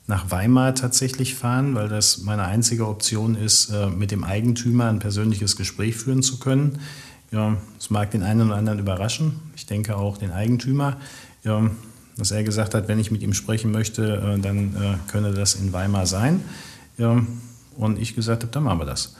nach 0.06 0.30
Weimar 0.30 0.74
tatsächlich 0.74 1.34
fahren, 1.34 1.74
weil 1.74 1.88
das 1.88 2.18
meine 2.18 2.44
einzige 2.44 2.88
Option 2.88 3.34
ist, 3.34 3.70
äh, 3.70 3.88
mit 3.88 4.10
dem 4.10 4.24
Eigentümer 4.24 4.88
ein 4.88 4.98
persönliches 4.98 5.56
Gespräch 5.56 5.96
führen 5.96 6.22
zu 6.22 6.38
können. 6.38 6.78
Ja, 7.30 7.56
das 7.76 7.90
mag 7.90 8.10
den 8.10 8.22
einen 8.22 8.48
oder 8.48 8.56
anderen 8.56 8.78
überraschen. 8.78 9.40
Ich 9.54 9.66
denke 9.66 9.96
auch 9.96 10.18
den 10.18 10.32
Eigentümer. 10.32 10.96
Ja, 11.44 11.70
dass 12.16 12.32
er 12.32 12.42
gesagt 12.42 12.74
hat, 12.74 12.88
wenn 12.88 12.98
ich 12.98 13.10
mit 13.10 13.22
ihm 13.22 13.34
sprechen 13.34 13.70
möchte, 13.70 14.16
äh, 14.16 14.40
dann 14.40 14.74
äh, 14.74 15.10
könne 15.10 15.32
das 15.32 15.54
in 15.54 15.72
Weimar 15.72 16.06
sein. 16.06 16.42
Und 17.76 17.98
ich 17.98 18.14
gesagt 18.14 18.42
habe, 18.42 18.52
dann 18.52 18.64
machen 18.64 18.80
wir 18.80 18.84
das. 18.84 19.14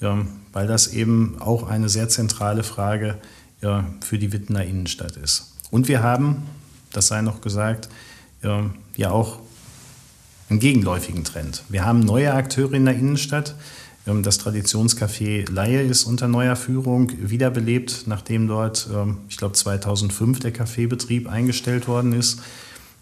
Weil 0.00 0.66
das 0.66 0.88
eben 0.88 1.36
auch 1.38 1.68
eine 1.68 1.90
sehr 1.90 2.08
zentrale 2.08 2.62
Frage 2.62 3.16
für 4.00 4.18
die 4.18 4.32
Wittener 4.32 4.64
Innenstadt 4.64 5.18
ist. 5.18 5.52
Und 5.70 5.86
wir 5.86 6.02
haben, 6.02 6.44
das 6.92 7.08
sei 7.08 7.20
noch 7.20 7.42
gesagt, 7.42 7.90
ja 8.96 9.10
auch 9.10 9.40
einen 10.48 10.60
gegenläufigen 10.60 11.24
Trend. 11.24 11.64
Wir 11.68 11.84
haben 11.84 12.00
neue 12.00 12.32
Akteure 12.32 12.72
in 12.74 12.84
der 12.84 12.94
Innenstadt. 12.94 13.54
Das 14.04 14.38
Traditionscafé 14.38 15.50
Laie 15.50 15.82
ist 15.82 16.04
unter 16.04 16.28
neuer 16.28 16.54
Führung 16.54 17.10
wiederbelebt, 17.18 18.04
nachdem 18.06 18.46
dort, 18.46 18.88
ähm, 18.94 19.18
ich 19.28 19.36
glaube, 19.36 19.54
2005 19.54 20.38
der 20.38 20.52
Kaffeebetrieb 20.52 21.28
eingestellt 21.28 21.88
worden 21.88 22.12
ist. 22.12 22.40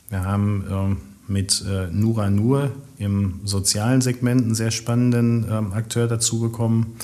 Wir 0.08 0.24
haben 0.24 0.64
ähm, 0.70 0.96
mit 1.28 1.62
äh, 1.68 1.88
Nura 1.88 2.30
Nur 2.30 2.72
im 2.96 3.40
sozialen 3.44 4.00
Segment 4.00 4.44
einen 4.44 4.54
sehr 4.54 4.70
spannenden 4.70 5.46
ähm, 5.50 5.72
Akteur 5.74 6.08
dazu 6.08 6.40
bekommen. 6.40 6.96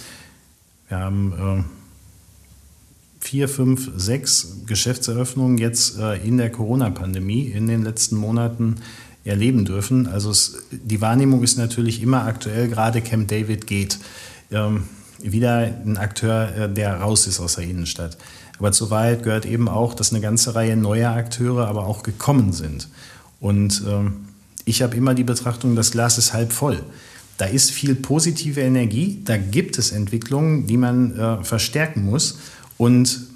Wir 0.88 0.98
haben 0.98 1.66
vier, 3.20 3.48
fünf, 3.48 3.90
sechs 3.96 4.62
Geschäftseröffnungen 4.66 5.58
jetzt 5.58 5.98
äh, 5.98 6.16
in 6.16 6.38
der 6.38 6.50
Corona-Pandemie 6.50 7.44
in 7.44 7.68
den 7.68 7.84
letzten 7.84 8.16
Monaten 8.16 8.76
erleben 9.24 9.64
dürfen. 9.64 10.06
Also 10.06 10.30
es, 10.30 10.64
die 10.70 11.00
Wahrnehmung 11.00 11.42
ist 11.42 11.58
natürlich 11.58 12.02
immer 12.02 12.24
aktuell, 12.24 12.68
gerade 12.68 13.02
Camp 13.02 13.28
David 13.28 13.66
geht. 13.66 13.98
Ähm, 14.50 14.84
wieder 15.22 15.58
ein 15.58 15.98
Akteur, 15.98 16.56
äh, 16.56 16.72
der 16.72 16.96
raus 16.96 17.26
ist 17.26 17.40
aus 17.40 17.56
der 17.56 17.64
Innenstadt. 17.64 18.16
Aber 18.58 18.72
zur 18.72 18.90
Wahrheit 18.90 19.22
gehört 19.22 19.46
eben 19.46 19.68
auch, 19.68 19.94
dass 19.94 20.12
eine 20.12 20.20
ganze 20.20 20.54
Reihe 20.54 20.76
neuer 20.76 21.12
Akteure 21.12 21.66
aber 21.68 21.86
auch 21.86 22.02
gekommen 22.02 22.52
sind. 22.52 22.88
Und 23.38 23.82
ähm, 23.86 24.28
ich 24.64 24.82
habe 24.82 24.96
immer 24.96 25.14
die 25.14 25.24
Betrachtung, 25.24 25.76
das 25.76 25.90
Glas 25.90 26.18
ist 26.18 26.32
halb 26.32 26.52
voll. 26.52 26.82
Da 27.38 27.46
ist 27.46 27.70
viel 27.70 27.94
positive 27.94 28.60
Energie, 28.60 29.22
da 29.24 29.38
gibt 29.38 29.78
es 29.78 29.92
Entwicklungen, 29.92 30.66
die 30.66 30.76
man 30.76 31.18
äh, 31.18 31.42
verstärken 31.42 32.04
muss. 32.04 32.38
Und 32.80 33.26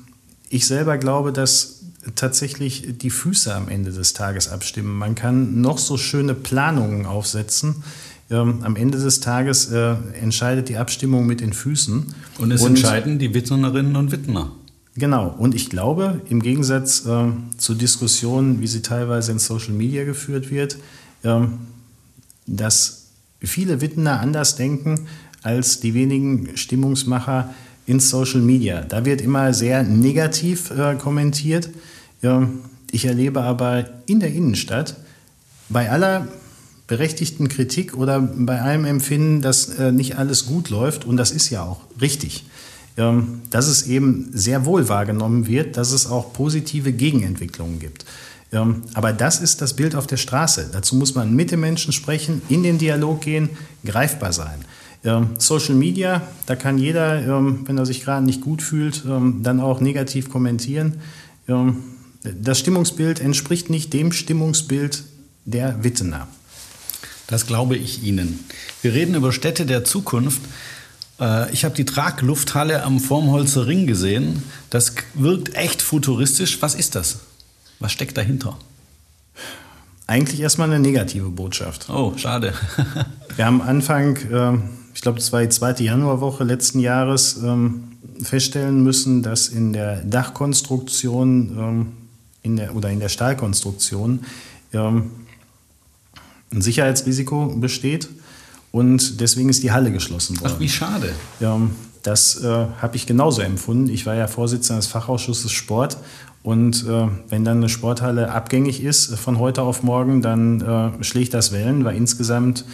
ich 0.48 0.66
selber 0.66 0.96
glaube, 0.96 1.30
dass 1.30 1.82
tatsächlich 2.14 2.96
die 2.96 3.10
Füße 3.10 3.54
am 3.54 3.68
Ende 3.68 3.92
des 3.92 4.14
Tages 4.14 4.48
abstimmen. 4.48 4.96
Man 4.96 5.14
kann 5.14 5.60
noch 5.60 5.76
so 5.76 5.98
schöne 5.98 6.32
Planungen 6.34 7.04
aufsetzen. 7.04 7.84
Ähm, 8.30 8.60
am 8.62 8.74
Ende 8.74 8.96
des 8.96 9.20
Tages 9.20 9.70
äh, 9.70 9.96
entscheidet 10.18 10.70
die 10.70 10.78
Abstimmung 10.78 11.26
mit 11.26 11.42
den 11.42 11.52
Füßen. 11.52 12.14
Und 12.38 12.52
es 12.52 12.62
und, 12.62 12.68
entscheiden 12.68 13.18
die 13.18 13.34
Wittenerinnen 13.34 13.96
und 13.96 14.12
Wittner. 14.12 14.50
Genau. 14.94 15.28
Und 15.28 15.54
ich 15.54 15.68
glaube, 15.68 16.22
im 16.30 16.40
Gegensatz 16.40 17.04
äh, 17.04 17.26
zu 17.58 17.74
Diskussionen, 17.74 18.62
wie 18.62 18.66
sie 18.66 18.80
teilweise 18.80 19.30
in 19.30 19.38
Social 19.38 19.74
Media 19.74 20.04
geführt 20.04 20.50
wird, 20.50 20.78
äh, 21.22 21.40
dass 22.46 23.08
viele 23.40 23.82
Wittner 23.82 24.20
anders 24.20 24.56
denken 24.56 25.06
als 25.42 25.80
die 25.80 25.92
wenigen 25.92 26.56
Stimmungsmacher 26.56 27.52
in 27.86 28.00
Social 28.00 28.40
Media. 28.40 28.82
Da 28.82 29.04
wird 29.04 29.20
immer 29.20 29.52
sehr 29.54 29.82
negativ 29.82 30.70
äh, 30.70 30.94
kommentiert. 30.96 31.68
Ja, 32.22 32.48
ich 32.90 33.04
erlebe 33.04 33.42
aber 33.42 33.88
in 34.06 34.20
der 34.20 34.32
Innenstadt 34.32 34.96
bei 35.68 35.90
aller 35.90 36.28
berechtigten 36.86 37.48
Kritik 37.48 37.96
oder 37.96 38.20
bei 38.20 38.60
allem 38.60 38.84
Empfinden, 38.84 39.42
dass 39.42 39.68
äh, 39.68 39.92
nicht 39.92 40.18
alles 40.18 40.46
gut 40.46 40.70
läuft, 40.70 41.04
und 41.04 41.16
das 41.16 41.30
ist 41.30 41.50
ja 41.50 41.62
auch 41.62 41.80
richtig, 42.00 42.44
ähm, 42.96 43.40
dass 43.50 43.66
es 43.66 43.86
eben 43.86 44.30
sehr 44.32 44.64
wohl 44.66 44.88
wahrgenommen 44.88 45.46
wird, 45.46 45.76
dass 45.76 45.92
es 45.92 46.06
auch 46.06 46.32
positive 46.32 46.92
Gegenentwicklungen 46.92 47.78
gibt. 47.78 48.04
Aber 48.92 49.12
das 49.12 49.40
ist 49.40 49.62
das 49.62 49.74
Bild 49.74 49.96
auf 49.96 50.06
der 50.06 50.16
Straße. 50.16 50.70
Dazu 50.72 50.94
muss 50.94 51.16
man 51.16 51.34
mit 51.34 51.50
den 51.50 51.58
Menschen 51.58 51.92
sprechen, 51.92 52.40
in 52.48 52.62
den 52.62 52.78
Dialog 52.78 53.20
gehen, 53.20 53.50
greifbar 53.84 54.32
sein. 54.32 54.64
Ähm, 55.04 55.30
Social 55.38 55.74
Media, 55.74 56.22
da 56.46 56.56
kann 56.56 56.78
jeder, 56.78 57.22
ähm, 57.22 57.60
wenn 57.66 57.76
er 57.76 57.86
sich 57.86 58.02
gerade 58.02 58.24
nicht 58.24 58.40
gut 58.40 58.62
fühlt, 58.62 59.04
ähm, 59.06 59.42
dann 59.42 59.60
auch 59.60 59.80
negativ 59.80 60.30
kommentieren. 60.30 60.94
Das 62.22 62.58
Stimmungsbild 62.58 63.20
entspricht 63.20 63.68
nicht 63.68 63.92
dem 63.92 64.12
Stimmungsbild 64.12 65.04
der 65.44 65.84
Wittener. 65.84 66.26
Das 67.26 67.46
glaube 67.46 67.76
ich 67.76 68.02
Ihnen. 68.02 68.40
Wir 68.82 68.94
reden 68.94 69.14
über 69.14 69.32
Städte 69.32 69.66
der 69.66 69.84
Zukunft. 69.84 70.40
Äh, 71.20 71.52
ich 71.52 71.64
habe 71.64 71.74
die 71.74 71.84
Traglufthalle 71.84 72.82
am 72.82 73.00
Formholzer 73.00 73.66
Ring 73.66 73.86
gesehen. 73.86 74.42
Das 74.70 74.94
wirkt 75.14 75.54
echt 75.54 75.82
futuristisch. 75.82 76.60
Was 76.60 76.74
ist 76.74 76.94
das? 76.94 77.20
Was 77.78 77.92
steckt 77.92 78.16
dahinter? 78.16 78.56
Eigentlich 80.06 80.40
erstmal 80.40 80.70
eine 80.70 80.80
negative 80.80 81.30
Botschaft. 81.30 81.88
Oh, 81.88 82.12
schade. 82.16 82.52
Wir 83.36 83.46
haben 83.46 83.62
Anfang, 83.62 84.18
ich 84.94 85.00
glaube, 85.00 85.18
das 85.18 85.32
war 85.32 85.42
die 85.42 85.48
zweite 85.48 85.82
Januarwoche 85.82 86.44
letzten 86.44 86.78
Jahres, 86.78 87.38
ähm, 87.42 87.84
feststellen 88.22 88.82
müssen, 88.82 89.22
dass 89.22 89.48
in 89.48 89.72
der 89.72 89.96
Dachkonstruktion 90.04 91.56
ähm, 91.58 91.92
in 92.42 92.56
der, 92.56 92.76
oder 92.76 92.90
in 92.90 93.00
der 93.00 93.08
Stahlkonstruktion 93.08 94.20
ähm, 94.72 95.10
ein 96.52 96.62
Sicherheitsrisiko 96.62 97.56
besteht 97.56 98.08
und 98.70 99.20
deswegen 99.20 99.48
ist 99.48 99.62
die 99.62 99.72
Halle 99.72 99.90
geschlossen 99.90 100.40
worden. 100.40 100.52
Ach, 100.54 100.60
wie 100.60 100.68
schade. 100.68 101.12
Ähm, 101.40 101.70
das 102.02 102.42
äh, 102.42 102.46
habe 102.46 102.96
ich 102.96 103.06
genauso 103.06 103.40
empfunden. 103.40 103.88
Ich 103.88 104.04
war 104.04 104.14
ja 104.14 104.26
Vorsitzender 104.26 104.80
des 104.80 104.86
Fachausschusses 104.88 105.50
Sport 105.50 105.96
und 106.42 106.86
äh, 106.86 107.08
wenn 107.30 107.44
dann 107.44 107.56
eine 107.56 107.70
Sporthalle 107.70 108.30
abgängig 108.30 108.82
ist 108.82 109.14
von 109.18 109.38
heute 109.38 109.62
auf 109.62 109.82
morgen, 109.82 110.20
dann 110.20 110.60
äh, 110.60 111.02
schlägt 111.02 111.32
das 111.32 111.50
Wellen, 111.50 111.84
weil 111.84 111.96
insgesamt 111.96 112.66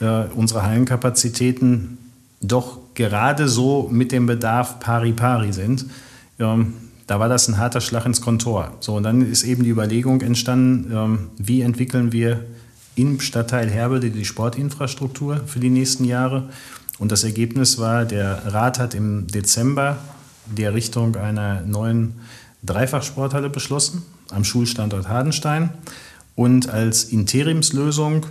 äh, 0.00 0.24
unsere 0.34 0.62
Hallenkapazitäten 0.62 1.98
doch 2.40 2.78
gerade 2.94 3.48
so 3.48 3.88
mit 3.90 4.12
dem 4.12 4.26
Bedarf 4.26 4.80
pari 4.80 5.12
pari 5.12 5.52
sind. 5.52 5.86
Ähm, 6.38 6.74
da 7.06 7.20
war 7.20 7.28
das 7.28 7.48
ein 7.48 7.58
harter 7.58 7.80
Schlag 7.80 8.06
ins 8.06 8.20
Kontor. 8.20 8.72
So, 8.80 8.96
und 8.96 9.02
dann 9.02 9.20
ist 9.22 9.44
eben 9.44 9.64
die 9.64 9.70
Überlegung 9.70 10.20
entstanden, 10.20 10.92
ähm, 10.92 11.18
wie 11.36 11.62
entwickeln 11.62 12.12
wir 12.12 12.44
im 12.94 13.20
Stadtteil 13.20 13.70
Herbede 13.70 14.10
die 14.10 14.24
Sportinfrastruktur 14.24 15.40
für 15.46 15.60
die 15.60 15.70
nächsten 15.70 16.04
Jahre. 16.04 16.48
Und 16.98 17.10
das 17.10 17.24
Ergebnis 17.24 17.78
war, 17.78 18.04
der 18.04 18.52
Rat 18.52 18.78
hat 18.78 18.94
im 18.94 19.26
Dezember 19.26 19.98
die 20.46 20.62
Errichtung 20.62 21.16
einer 21.16 21.62
neuen 21.62 22.14
Dreifachsporthalle 22.62 23.50
beschlossen 23.50 24.02
am 24.30 24.44
Schulstandort 24.44 25.08
Hardenstein 25.08 25.70
und 26.34 26.68
als 26.68 27.04
Interimslösung 27.04 28.26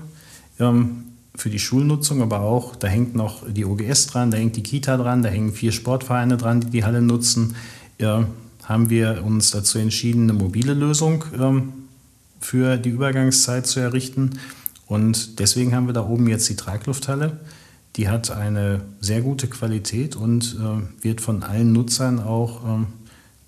ähm, 0.59 1.03
für 1.35 1.49
die 1.49 1.59
Schulnutzung, 1.59 2.21
aber 2.21 2.41
auch, 2.41 2.75
da 2.75 2.87
hängt 2.87 3.15
noch 3.15 3.43
die 3.49 3.65
OGS 3.65 4.07
dran, 4.07 4.31
da 4.31 4.37
hängt 4.37 4.55
die 4.55 4.63
Kita 4.63 4.97
dran, 4.97 5.23
da 5.23 5.29
hängen 5.29 5.53
vier 5.53 5.71
Sportvereine 5.71 6.37
dran, 6.37 6.61
die 6.61 6.69
die 6.69 6.83
Halle 6.83 7.01
nutzen. 7.01 7.55
Ja, 7.99 8.27
haben 8.63 8.89
wir 8.89 9.23
uns 9.25 9.51
dazu 9.51 9.79
entschieden, 9.79 10.23
eine 10.23 10.33
mobile 10.33 10.73
Lösung 10.73 11.23
ähm, 11.39 11.73
für 12.39 12.77
die 12.77 12.89
Übergangszeit 12.89 13.65
zu 13.65 13.79
errichten. 13.79 14.31
Und 14.87 15.39
deswegen 15.39 15.73
haben 15.73 15.87
wir 15.87 15.93
da 15.93 16.05
oben 16.05 16.27
jetzt 16.27 16.49
die 16.49 16.55
Traglufthalle. 16.55 17.39
die 17.95 18.07
hat 18.07 18.31
eine 18.31 18.81
sehr 18.99 19.21
gute 19.21 19.47
Qualität 19.47 20.15
und 20.15 20.57
äh, 20.59 21.03
wird 21.03 21.21
von 21.21 21.43
allen 21.43 21.73
Nutzern 21.73 22.19
auch 22.19 22.63
ähm, 22.65 22.87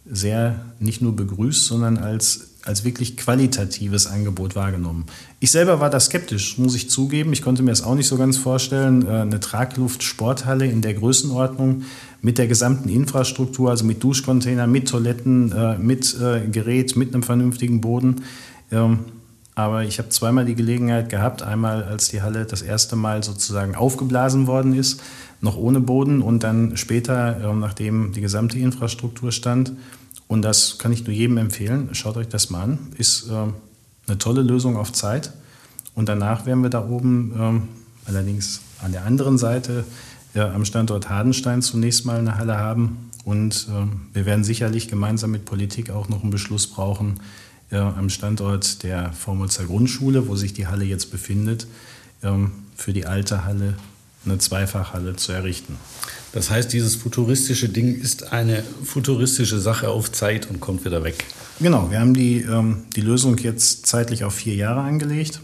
sehr 0.06 0.66
nicht 0.80 1.02
nur 1.02 1.16
begrüßt, 1.16 1.66
sondern 1.66 1.98
als, 1.98 2.53
als 2.66 2.86
wirklich 2.86 3.18
qualitatives 3.18 4.08
Angebot 4.08 4.56
wahrgenommen. 4.56 5.06
Ich 5.40 5.52
selber 5.52 5.80
war 5.80 5.90
da 5.90 6.00
skeptisch, 6.00 6.58
muss 6.58 6.76
ich 6.76 6.90
zugeben. 6.90 7.34
Ich 7.34 7.42
konnte 7.42 7.62
mir 7.62 7.72
das 7.72 7.84
auch 7.84 7.96
nicht 7.96 8.08
so 8.08 8.18
ganz 8.18 8.38
vorstellen. 8.38 9.06
Äh, 9.06 9.22
eine 9.22 9.40
Tragluft-Sporthalle 9.40 10.66
in 10.66 10.82
der 10.82 10.94
Größenordnung 10.94 11.84
mit 12.22 12.38
der 12.38 12.48
gesamten 12.48 12.88
Infrastruktur, 12.88 13.70
also 13.70 13.84
mit 13.84 14.02
Duschcontainer, 14.02 14.66
mit 14.66 14.88
Toiletten, 14.88 15.52
äh, 15.52 15.78
mit 15.78 16.18
äh, 16.20 16.48
Gerät, 16.48 16.96
mit 16.96 17.14
einem 17.14 17.24
vernünftigen 17.24 17.82
Boden. 17.82 18.22
Ähm, 18.72 19.00
aber 19.56 19.84
ich 19.84 20.00
habe 20.00 20.10
zweimal 20.10 20.46
die 20.46 20.56
Gelegenheit 20.56 21.10
gehabt, 21.10 21.44
einmal 21.44 21.84
als 21.84 22.08
die 22.08 22.22
Halle 22.22 22.46
das 22.46 22.62
erste 22.62 22.96
Mal 22.96 23.24
sozusagen 23.24 23.76
aufgeblasen 23.76 24.48
worden 24.48 24.74
ist, 24.74 25.02
noch 25.42 25.58
ohne 25.58 25.80
Boden 25.80 26.22
und 26.22 26.44
dann 26.44 26.78
später, 26.78 27.42
ähm, 27.44 27.60
nachdem 27.60 28.14
die 28.14 28.22
gesamte 28.22 28.58
Infrastruktur 28.58 29.32
stand. 29.32 29.74
Und 30.34 30.42
das 30.42 30.80
kann 30.80 30.92
ich 30.92 31.06
nur 31.06 31.14
jedem 31.14 31.38
empfehlen. 31.38 31.90
Schaut 31.92 32.18
euch 32.18 32.28
das 32.28 32.50
mal 32.50 32.64
an. 32.64 32.80
Ist 32.98 33.28
ähm, 33.30 33.54
eine 34.08 34.18
tolle 34.18 34.42
Lösung 34.42 34.78
auf 34.78 34.92
Zeit. 34.92 35.32
Und 35.94 36.10
danach 36.10 36.48
werden 36.48 36.64
wir 36.64 36.72
da 36.72 36.84
oben, 36.84 37.36
ähm, 37.38 37.68
allerdings 38.06 38.62
an 38.82 38.94
der 38.94 39.06
anderen 39.06 39.38
Seite, 39.38 39.86
am 40.34 40.66
Standort 40.66 41.10
Hardenstein 41.10 41.62
zunächst 41.62 42.08
mal 42.08 42.18
eine 42.18 42.40
Halle 42.40 42.58
haben. 42.58 43.12
Und 43.24 43.68
wir 44.14 44.26
werden 44.26 44.44
sicherlich 44.44 44.88
gemeinsam 44.88 45.30
mit 45.30 45.46
Politik 45.46 45.92
auch 45.92 46.10
noch 46.10 46.24
einen 46.24 46.32
Beschluss 46.32 46.66
brauchen, 46.66 47.20
am 47.70 48.10
Standort 48.10 48.82
der 48.82 49.14
Vormutzer 49.14 49.66
Grundschule, 49.66 50.28
wo 50.28 50.36
sich 50.36 50.54
die 50.54 50.66
Halle 50.66 50.86
jetzt 50.86 51.12
befindet, 51.12 51.68
ähm, 52.24 52.52
für 52.76 52.94
die 52.94 53.06
alte 53.06 53.46
Halle 53.46 53.76
eine 54.26 54.40
Zweifachhalle 54.40 55.16
zu 55.16 55.32
errichten. 55.32 55.78
Das 56.34 56.50
heißt, 56.50 56.74
dieses 56.74 56.96
futuristische 56.96 57.70
Ding 57.70 58.00
ist 58.00 58.34
eine 58.34 58.64
futuristische 58.84 59.60
Sache 59.60 59.90
auf 59.90 60.12
Zeit 60.12 60.50
und 60.50 60.60
kommt 60.60 60.84
wieder 60.84 61.04
weg. 61.04 61.26
Genau, 61.60 61.92
wir 61.92 62.00
haben 62.00 62.16
die, 62.16 62.42
ähm, 62.42 62.84
die 62.96 63.02
Lösung 63.02 63.38
jetzt 63.38 63.86
zeitlich 63.86 64.24
auf 64.24 64.34
vier 64.34 64.56
Jahre 64.56 64.82
angelegt. 64.82 65.42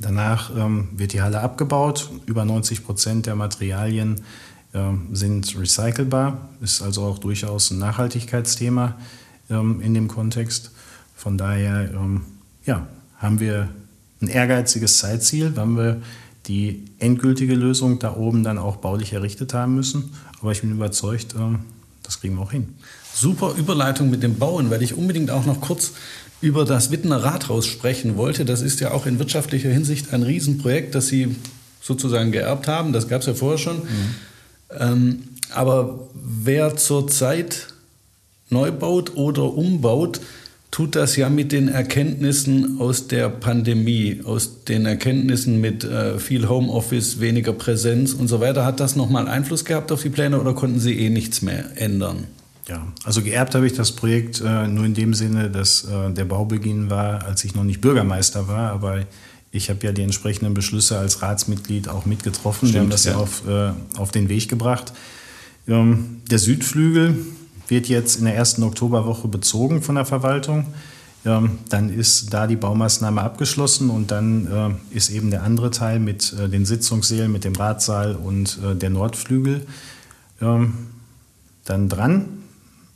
Danach 0.00 0.54
ähm, 0.56 0.88
wird 0.96 1.12
die 1.12 1.22
Halle 1.22 1.40
abgebaut. 1.40 2.10
Über 2.26 2.44
90 2.44 2.84
Prozent 2.84 3.26
der 3.26 3.34
Materialien 3.34 4.20
sind 5.12 5.58
recycelbar. 5.58 6.50
Ist 6.60 6.82
also 6.82 7.02
auch 7.04 7.18
durchaus 7.18 7.70
ein 7.70 7.78
Nachhaltigkeitsthema 7.78 8.96
in 9.48 9.94
dem 9.94 10.08
Kontext. 10.08 10.72
Von 11.16 11.38
daher 11.38 11.90
ähm, 11.94 12.20
ja, 12.66 12.86
haben 13.16 13.40
wir 13.40 13.70
ein 14.20 14.28
ehrgeiziges 14.28 14.98
Zeitziel, 14.98 15.52
wann 15.56 15.76
wir 15.76 16.02
die 16.48 16.84
endgültige 16.98 17.54
Lösung 17.54 17.98
da 17.98 18.16
oben 18.16 18.42
dann 18.42 18.58
auch 18.58 18.76
baulich 18.76 19.12
errichtet 19.12 19.54
haben 19.54 19.74
müssen. 19.74 20.14
Aber 20.40 20.52
ich 20.52 20.62
bin 20.62 20.72
überzeugt, 20.72 21.34
ähm, 21.38 21.60
das 22.02 22.20
kriegen 22.20 22.36
wir 22.36 22.42
auch 22.42 22.52
hin. 22.52 22.74
Super 23.14 23.54
Überleitung 23.56 24.10
mit 24.10 24.22
dem 24.22 24.36
Bauen, 24.36 24.70
weil 24.70 24.82
ich 24.82 24.96
unbedingt 24.96 25.30
auch 25.30 25.44
noch 25.44 25.60
kurz 25.60 25.92
über 26.40 26.64
das 26.64 26.90
Wittener 26.90 27.22
Rathaus 27.22 27.66
sprechen 27.66 28.16
wollte. 28.16 28.44
Das 28.44 28.62
ist 28.62 28.80
ja 28.80 28.92
auch 28.92 29.06
in 29.06 29.18
wirtschaftlicher 29.18 29.70
Hinsicht 29.70 30.12
ein 30.12 30.22
Riesenprojekt, 30.22 30.94
das 30.94 31.08
Sie 31.08 31.36
sozusagen 31.80 32.32
geerbt 32.32 32.68
haben. 32.68 32.92
Das 32.92 33.08
gab 33.08 33.20
es 33.20 33.26
ja 33.26 33.34
vorher 33.34 33.58
schon. 33.58 33.78
Mhm. 33.78 34.14
Ähm, 34.78 35.22
aber 35.52 36.08
wer 36.14 36.76
zurzeit 36.76 37.68
neu 38.50 38.70
baut 38.72 39.16
oder 39.16 39.52
umbaut, 39.52 40.20
tut 40.70 40.96
das 40.96 41.16
ja 41.16 41.28
mit 41.28 41.52
den 41.52 41.68
Erkenntnissen 41.68 42.78
aus 42.80 43.08
der 43.08 43.28
Pandemie, 43.28 44.20
aus 44.24 44.64
den 44.64 44.86
Erkenntnissen 44.86 45.60
mit 45.60 45.84
äh, 45.84 46.18
viel 46.18 46.48
Homeoffice, 46.48 47.20
weniger 47.20 47.52
Präsenz 47.52 48.12
und 48.12 48.28
so 48.28 48.40
weiter. 48.40 48.64
Hat 48.64 48.80
das 48.80 48.94
nochmal 48.94 49.28
Einfluss 49.28 49.64
gehabt 49.64 49.90
auf 49.92 50.02
die 50.02 50.10
Pläne 50.10 50.40
oder 50.40 50.54
konnten 50.54 50.78
Sie 50.78 50.98
eh 50.98 51.10
nichts 51.10 51.42
mehr 51.42 51.64
ändern? 51.76 52.24
Ja, 52.68 52.86
also 53.04 53.22
geerbt 53.22 53.54
habe 53.54 53.66
ich 53.66 53.72
das 53.72 53.92
Projekt 53.92 54.42
äh, 54.44 54.66
nur 54.66 54.84
in 54.84 54.92
dem 54.92 55.14
Sinne, 55.14 55.48
dass 55.48 55.84
äh, 55.84 56.12
der 56.12 56.26
Baubeginn 56.26 56.90
war, 56.90 57.24
als 57.24 57.42
ich 57.44 57.54
noch 57.54 57.64
nicht 57.64 57.80
Bürgermeister 57.80 58.46
war, 58.46 58.72
aber 58.72 59.06
ich 59.50 59.70
habe 59.70 59.86
ja 59.86 59.92
die 59.92 60.02
entsprechenden 60.02 60.52
Beschlüsse 60.52 60.98
als 60.98 61.22
Ratsmitglied 61.22 61.88
auch 61.88 62.04
mitgetroffen. 62.04 62.68
Stimmt, 62.68 62.74
Wir 62.74 62.80
haben 62.82 62.90
das 62.90 63.04
ja 63.04 63.16
auf, 63.16 63.48
äh, 63.48 63.72
auf 63.96 64.10
den 64.10 64.28
Weg 64.28 64.50
gebracht. 64.50 64.92
Ähm, 65.66 66.20
der 66.30 66.38
Südflügel, 66.38 67.16
wird 67.68 67.88
jetzt 67.88 68.16
in 68.16 68.24
der 68.24 68.34
ersten 68.34 68.62
Oktoberwoche 68.62 69.28
bezogen 69.28 69.82
von 69.82 69.94
der 69.94 70.04
Verwaltung. 70.04 70.66
Ähm, 71.24 71.58
dann 71.68 71.90
ist 71.90 72.32
da 72.32 72.46
die 72.46 72.56
Baumaßnahme 72.56 73.20
abgeschlossen 73.20 73.90
und 73.90 74.10
dann 74.10 74.78
äh, 74.92 74.96
ist 74.96 75.10
eben 75.10 75.30
der 75.30 75.42
andere 75.42 75.70
Teil 75.70 75.98
mit 75.98 76.32
äh, 76.32 76.48
den 76.48 76.64
Sitzungssälen, 76.64 77.30
mit 77.30 77.44
dem 77.44 77.56
Ratsaal 77.56 78.14
und 78.14 78.58
äh, 78.64 78.76
der 78.76 78.90
Nordflügel 78.90 79.66
ähm, 80.40 80.74
dann 81.64 81.88
dran. 81.88 82.26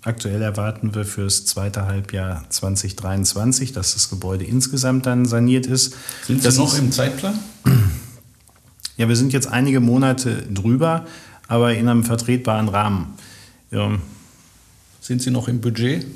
Aktuell 0.05 0.43
erwarten 0.43 0.95
wir 0.95 1.05
für 1.05 1.25
das 1.25 1.47
zweite 1.47 1.87
Halbjahr 1.87 2.45
2023, 2.49 3.73
dass 3.73 3.95
das 3.95 4.11
Gebäude 4.11 4.45
insgesamt 4.45 5.07
dann 5.07 5.27
saniert 5.27 5.67
ist. 5.67 5.95
Sind 6.27 6.43
Sie 6.43 6.59
noch 6.59 6.77
im 6.79 6.93
Zeitplan? 6.93 7.39
Ja, 8.99 9.09
wir 9.09 9.17
sind 9.17 9.33
jetzt 9.33 9.49
einige 9.49 9.81
Monate 9.81 10.43
drüber, 10.53 11.07
aber 11.49 11.75
in 11.75 11.89
einem 11.89 12.05
vertretbaren 12.05 12.69
Rahmen. 12.69 13.15
Sind 15.03 15.21
Sie 15.21 15.33
noch 15.33 15.49
im 15.49 15.61
Budget? 15.61 16.07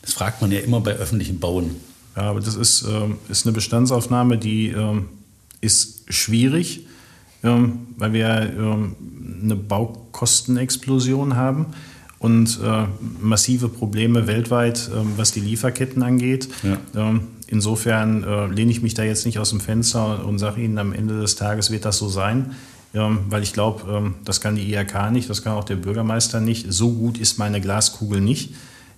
Das 0.00 0.14
fragt 0.14 0.40
man 0.40 0.50
ja 0.50 0.60
immer 0.60 0.80
bei 0.80 0.92
öffentlichen 0.92 1.40
Bauen. 1.40 1.76
Ja, 2.16 2.22
aber 2.22 2.40
das 2.40 2.56
ist, 2.56 2.84
äh, 2.84 3.08
ist 3.28 3.44
eine 3.46 3.52
Bestandsaufnahme, 3.52 4.38
die 4.38 4.68
äh, 4.68 5.02
ist 5.60 6.10
schwierig, 6.12 6.86
äh, 7.42 7.50
weil 7.98 8.12
wir 8.14 8.52
ähm, 8.56 8.96
eine 9.42 9.56
Baukostenexplosion 9.56 11.36
haben 11.36 11.66
und 12.18 12.58
äh, 12.64 12.86
massive 13.20 13.68
Probleme 13.68 14.26
weltweit, 14.26 14.90
ähm, 14.94 15.12
was 15.16 15.32
die 15.32 15.40
Lieferketten 15.40 16.02
angeht. 16.02 16.48
Ja. 16.62 16.78
Ähm, 17.10 17.28
insofern 17.46 18.24
äh, 18.24 18.46
lehne 18.46 18.70
ich 18.70 18.80
mich 18.80 18.94
da 18.94 19.02
jetzt 19.02 19.26
nicht 19.26 19.38
aus 19.38 19.50
dem 19.50 19.60
Fenster 19.60 20.24
und 20.24 20.38
sage 20.38 20.62
Ihnen, 20.62 20.78
am 20.78 20.94
Ende 20.94 21.20
des 21.20 21.36
Tages 21.36 21.70
wird 21.70 21.84
das 21.84 21.98
so 21.98 22.08
sein. 22.08 22.52
Ja, 22.92 23.16
weil 23.28 23.42
ich 23.42 23.52
glaube, 23.52 23.90
ähm, 23.90 24.14
das 24.24 24.40
kann 24.40 24.56
die 24.56 24.72
IHK 24.72 25.10
nicht, 25.12 25.30
das 25.30 25.42
kann 25.42 25.52
auch 25.52 25.64
der 25.64 25.76
Bürgermeister 25.76 26.40
nicht. 26.40 26.72
So 26.72 26.92
gut 26.92 27.18
ist 27.18 27.38
meine 27.38 27.60
Glaskugel 27.60 28.20
nicht. 28.20 28.54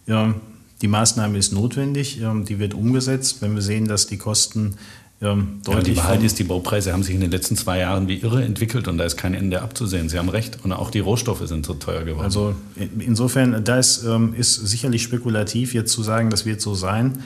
Ja, 0.06 0.34
die 0.80 0.88
Maßnahme 0.88 1.38
ist 1.38 1.52
notwendig, 1.52 2.20
die 2.48 2.58
wird 2.58 2.74
umgesetzt. 2.74 3.40
Wenn 3.40 3.54
wir 3.54 3.62
sehen, 3.62 3.86
dass 3.86 4.08
die 4.08 4.16
Kosten 4.16 4.74
deutlich. 5.20 5.64
Ja, 5.68 5.80
die 5.80 5.96
Wahrheit 5.96 6.22
ist, 6.24 6.40
die 6.40 6.44
Baupreise 6.44 6.92
haben 6.92 7.04
sich 7.04 7.14
in 7.14 7.20
den 7.20 7.30
letzten 7.30 7.56
zwei 7.56 7.78
Jahren 7.78 8.08
wie 8.08 8.16
irre 8.16 8.42
entwickelt 8.42 8.88
und 8.88 8.98
da 8.98 9.04
ist 9.04 9.16
kein 9.16 9.34
Ende 9.34 9.62
abzusehen. 9.62 10.08
Sie 10.08 10.18
haben 10.18 10.28
recht. 10.28 10.58
Und 10.64 10.72
auch 10.72 10.90
die 10.90 10.98
Rohstoffe 10.98 11.46
sind 11.46 11.64
so 11.64 11.74
teuer 11.74 12.02
geworden. 12.02 12.24
Also 12.24 12.56
insofern, 12.98 13.62
da 13.62 13.78
ist, 13.78 14.04
ist 14.36 14.54
sicherlich 14.54 15.04
spekulativ, 15.04 15.72
jetzt 15.72 15.92
zu 15.92 16.02
sagen, 16.02 16.30
das 16.30 16.46
wird 16.46 16.60
so 16.60 16.74
sein. 16.74 17.22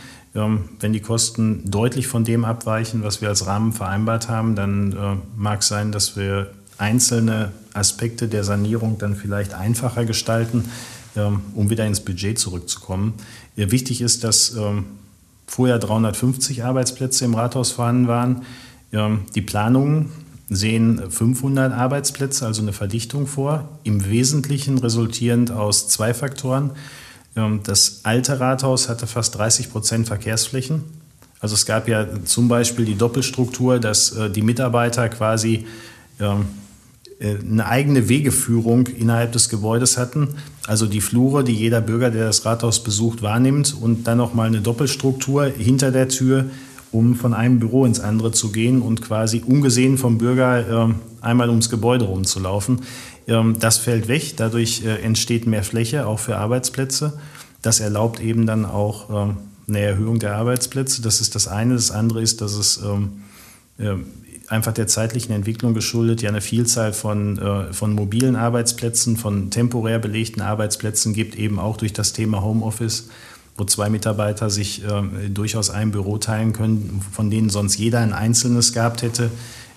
Wenn 0.80 0.92
die 0.92 1.00
Kosten 1.00 1.62
deutlich 1.70 2.08
von 2.08 2.24
dem 2.24 2.44
abweichen, 2.44 3.02
was 3.02 3.22
wir 3.22 3.28
als 3.28 3.46
Rahmen 3.46 3.72
vereinbart 3.72 4.28
haben, 4.28 4.54
dann 4.54 4.92
äh, 4.92 4.96
mag 5.36 5.62
es 5.62 5.68
sein, 5.68 5.92
dass 5.92 6.16
wir 6.16 6.50
einzelne 6.78 7.52
Aspekte 7.72 8.28
der 8.28 8.44
Sanierung 8.44 8.98
dann 8.98 9.16
vielleicht 9.16 9.54
einfacher 9.54 10.04
gestalten, 10.04 10.66
ähm, 11.16 11.40
um 11.54 11.70
wieder 11.70 11.86
ins 11.86 12.00
Budget 12.00 12.38
zurückzukommen. 12.38 13.14
Wichtig 13.56 14.02
ist, 14.02 14.24
dass 14.24 14.54
ähm, 14.54 14.84
vorher 15.46 15.78
350 15.78 16.64
Arbeitsplätze 16.64 17.24
im 17.24 17.34
Rathaus 17.34 17.70
vorhanden 17.70 18.08
waren. 18.08 18.42
Ähm, 18.92 19.20
die 19.34 19.42
Planungen 19.42 20.10
sehen 20.48 21.10
500 21.10 21.72
Arbeitsplätze, 21.72 22.46
also 22.46 22.62
eine 22.62 22.72
Verdichtung 22.72 23.26
vor, 23.26 23.68
im 23.82 24.08
Wesentlichen 24.08 24.78
resultierend 24.78 25.50
aus 25.50 25.88
zwei 25.88 26.14
Faktoren. 26.14 26.70
Ähm, 27.36 27.60
das 27.62 28.00
alte 28.02 28.40
Rathaus 28.40 28.88
hatte 28.88 29.06
fast 29.06 29.36
30 29.36 29.70
Prozent 29.70 30.06
Verkehrsflächen. 30.06 30.84
Also 31.40 31.54
es 31.54 31.66
gab 31.66 31.86
ja 31.86 32.06
zum 32.24 32.48
Beispiel 32.48 32.84
die 32.84 32.96
Doppelstruktur, 32.96 33.78
dass 33.78 34.12
äh, 34.12 34.30
die 34.30 34.42
Mitarbeiter 34.42 35.08
quasi 35.08 35.66
ähm, 36.18 36.46
äh, 37.18 37.36
eine 37.38 37.66
eigene 37.66 38.08
Wegeführung 38.08 38.86
innerhalb 38.86 39.32
des 39.32 39.48
Gebäudes 39.48 39.98
hatten. 39.98 40.28
Also 40.66 40.86
die 40.86 41.00
Flure, 41.00 41.44
die 41.44 41.54
jeder 41.54 41.80
Bürger, 41.80 42.10
der 42.10 42.26
das 42.26 42.44
Rathaus 42.44 42.82
besucht, 42.82 43.22
wahrnimmt 43.22 43.76
und 43.80 44.06
dann 44.06 44.18
nochmal 44.18 44.48
eine 44.48 44.60
Doppelstruktur 44.60 45.44
hinter 45.44 45.92
der 45.92 46.08
Tür, 46.08 46.46
um 46.90 47.14
von 47.14 47.34
einem 47.34 47.58
Büro 47.58 47.84
ins 47.84 48.00
andere 48.00 48.32
zu 48.32 48.50
gehen 48.50 48.80
und 48.80 49.02
quasi 49.02 49.42
ungesehen 49.46 49.98
vom 49.98 50.18
Bürger 50.18 50.66
ähm, 50.68 50.96
einmal 51.20 51.50
ums 51.50 51.68
Gebäude 51.68 52.06
rumzulaufen. 52.06 52.80
Das 53.58 53.78
fällt 53.78 54.06
weg, 54.06 54.34
dadurch 54.36 54.84
äh, 54.84 55.02
entsteht 55.02 55.48
mehr 55.48 55.64
Fläche, 55.64 56.06
auch 56.06 56.20
für 56.20 56.36
Arbeitsplätze. 56.36 57.18
Das 57.66 57.80
erlaubt 57.80 58.20
eben 58.20 58.46
dann 58.46 58.64
auch 58.64 59.10
ähm, 59.10 59.38
eine 59.66 59.80
Erhöhung 59.80 60.20
der 60.20 60.36
Arbeitsplätze. 60.36 61.02
Das 61.02 61.20
ist 61.20 61.34
das 61.34 61.48
eine. 61.48 61.74
Das 61.74 61.90
andere 61.90 62.22
ist, 62.22 62.40
dass 62.40 62.52
es 62.52 62.80
ähm, 62.80 63.24
äh, 63.78 63.96
einfach 64.46 64.72
der 64.72 64.86
zeitlichen 64.86 65.32
Entwicklung 65.32 65.74
geschuldet 65.74 66.22
ja 66.22 66.28
eine 66.28 66.40
Vielzahl 66.40 66.92
von, 66.92 67.38
äh, 67.38 67.72
von 67.72 67.92
mobilen 67.92 68.36
Arbeitsplätzen, 68.36 69.16
von 69.16 69.50
temporär 69.50 69.98
belegten 69.98 70.42
Arbeitsplätzen 70.42 71.12
gibt, 71.12 71.34
eben 71.34 71.58
auch 71.58 71.76
durch 71.76 71.92
das 71.92 72.12
Thema 72.12 72.40
Homeoffice, 72.40 73.08
wo 73.56 73.64
zwei 73.64 73.90
Mitarbeiter 73.90 74.48
sich 74.48 74.82
durchaus 75.30 75.70
ein 75.70 75.90
Büro 75.90 76.18
teilen 76.18 76.52
können, 76.52 77.02
von 77.10 77.30
denen 77.30 77.48
sonst 77.50 77.78
jeder 77.78 77.98
ein 77.98 78.12
einzelnes 78.12 78.74
gehabt 78.74 79.02
hätte. 79.02 79.30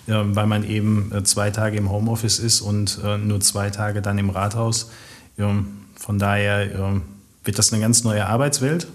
weil 0.06 0.46
man 0.46 0.68
eben 0.68 1.10
äh, 1.12 1.24
zwei 1.24 1.50
Tage 1.50 1.78
im 1.78 1.90
Homeoffice 1.90 2.38
ist 2.40 2.60
und 2.60 3.00
äh, 3.02 3.16
nur 3.16 3.40
zwei 3.40 3.70
Tage 3.70 4.02
dann 4.02 4.18
im 4.18 4.28
Rathaus. 4.30 4.90
Von 5.36 6.18
daher 6.18 7.00
wird 7.44 7.58
das 7.58 7.72
eine 7.72 7.80
ganz 7.80 8.04
neue 8.04 8.26
Arbeitswelt. 8.26 8.86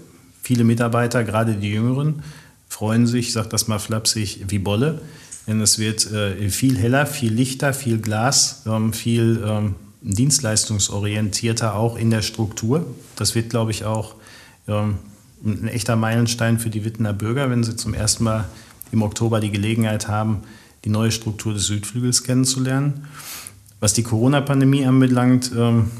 Viele 0.42 0.64
Mitarbeiter, 0.64 1.24
gerade 1.24 1.54
die 1.54 1.70
Jüngeren, 1.70 2.22
freuen 2.68 3.06
sich, 3.06 3.28
ich 3.28 3.32
sage 3.32 3.48
das 3.48 3.68
mal 3.68 3.78
flapsig, 3.78 4.44
wie 4.48 4.58
Bolle. 4.58 5.00
Denn 5.46 5.60
es 5.60 5.78
wird 5.78 6.10
äh, 6.10 6.48
viel 6.50 6.76
heller, 6.76 7.06
viel 7.06 7.32
lichter, 7.32 7.72
viel 7.72 7.98
Glas, 7.98 8.64
viel 8.92 9.72
dienstleistungsorientierter 10.02 11.74
auch 11.74 11.96
in 11.96 12.10
der 12.10 12.22
Struktur. 12.22 12.86
Das 13.16 13.34
wird, 13.34 13.50
glaube 13.50 13.70
ich, 13.70 13.84
auch 13.84 14.16
ein 14.66 15.68
echter 15.68 15.96
Meilenstein 15.96 16.58
für 16.58 16.70
die 16.70 16.84
Wittener 16.84 17.12
Bürger, 17.12 17.50
wenn 17.50 17.64
sie 17.64 17.76
zum 17.76 17.94
ersten 17.94 18.24
Mal 18.24 18.48
im 18.92 19.02
Oktober 19.02 19.40
die 19.40 19.50
Gelegenheit 19.50 20.08
haben, 20.08 20.42
die 20.84 20.90
neue 20.90 21.10
Struktur 21.10 21.54
des 21.54 21.66
Südflügels 21.66 22.22
kennenzulernen. 22.22 23.06
Was 23.80 23.92
die 23.92 24.02
Corona-Pandemie 24.02 24.86
anbelangt, 24.86 25.50
ähm, 25.56 25.90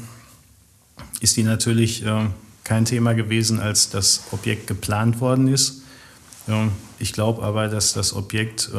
ist 1.19 1.37
die 1.37 1.43
natürlich 1.43 2.03
ähm, 2.05 2.33
kein 2.63 2.85
Thema 2.85 3.13
gewesen, 3.13 3.59
als 3.59 3.89
das 3.89 4.23
Objekt 4.31 4.67
geplant 4.67 5.19
worden 5.19 5.47
ist. 5.47 5.81
Ähm, 6.47 6.71
ich 6.99 7.13
glaube 7.13 7.43
aber, 7.43 7.67
dass 7.67 7.93
das 7.93 8.13
Objekt 8.13 8.71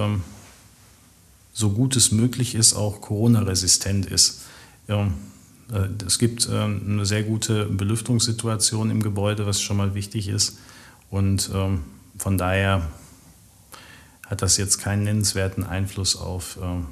so 1.53 1.71
gut 1.71 1.97
es 1.97 2.13
möglich 2.13 2.55
ist, 2.55 2.75
auch 2.75 3.01
Corona-resistent 3.01 4.07
ist. 4.07 4.43
Äh, 5.73 5.89
es 6.07 6.19
gibt 6.19 6.49
ähm, 6.51 6.83
eine 6.87 7.07
sehr 7.07 7.23
gute 7.23 7.67
Belüftungssituation 7.67 8.91
im 8.91 9.03
Gebäude, 9.03 9.47
was 9.47 9.61
schon 9.61 9.77
mal 9.77 9.95
wichtig 9.95 10.29
ist. 10.29 10.59
Und 11.11 11.51
ähm, 11.55 11.83
von 12.17 12.39
daher 12.39 12.89
hat 14.27 14.43
das 14.43 14.57
jetzt 14.57 14.79
keinen 14.79 15.05
nennenswerten 15.05 15.65
Einfluss 15.65 16.17
auf, 16.17 16.59
ähm, 16.63 16.87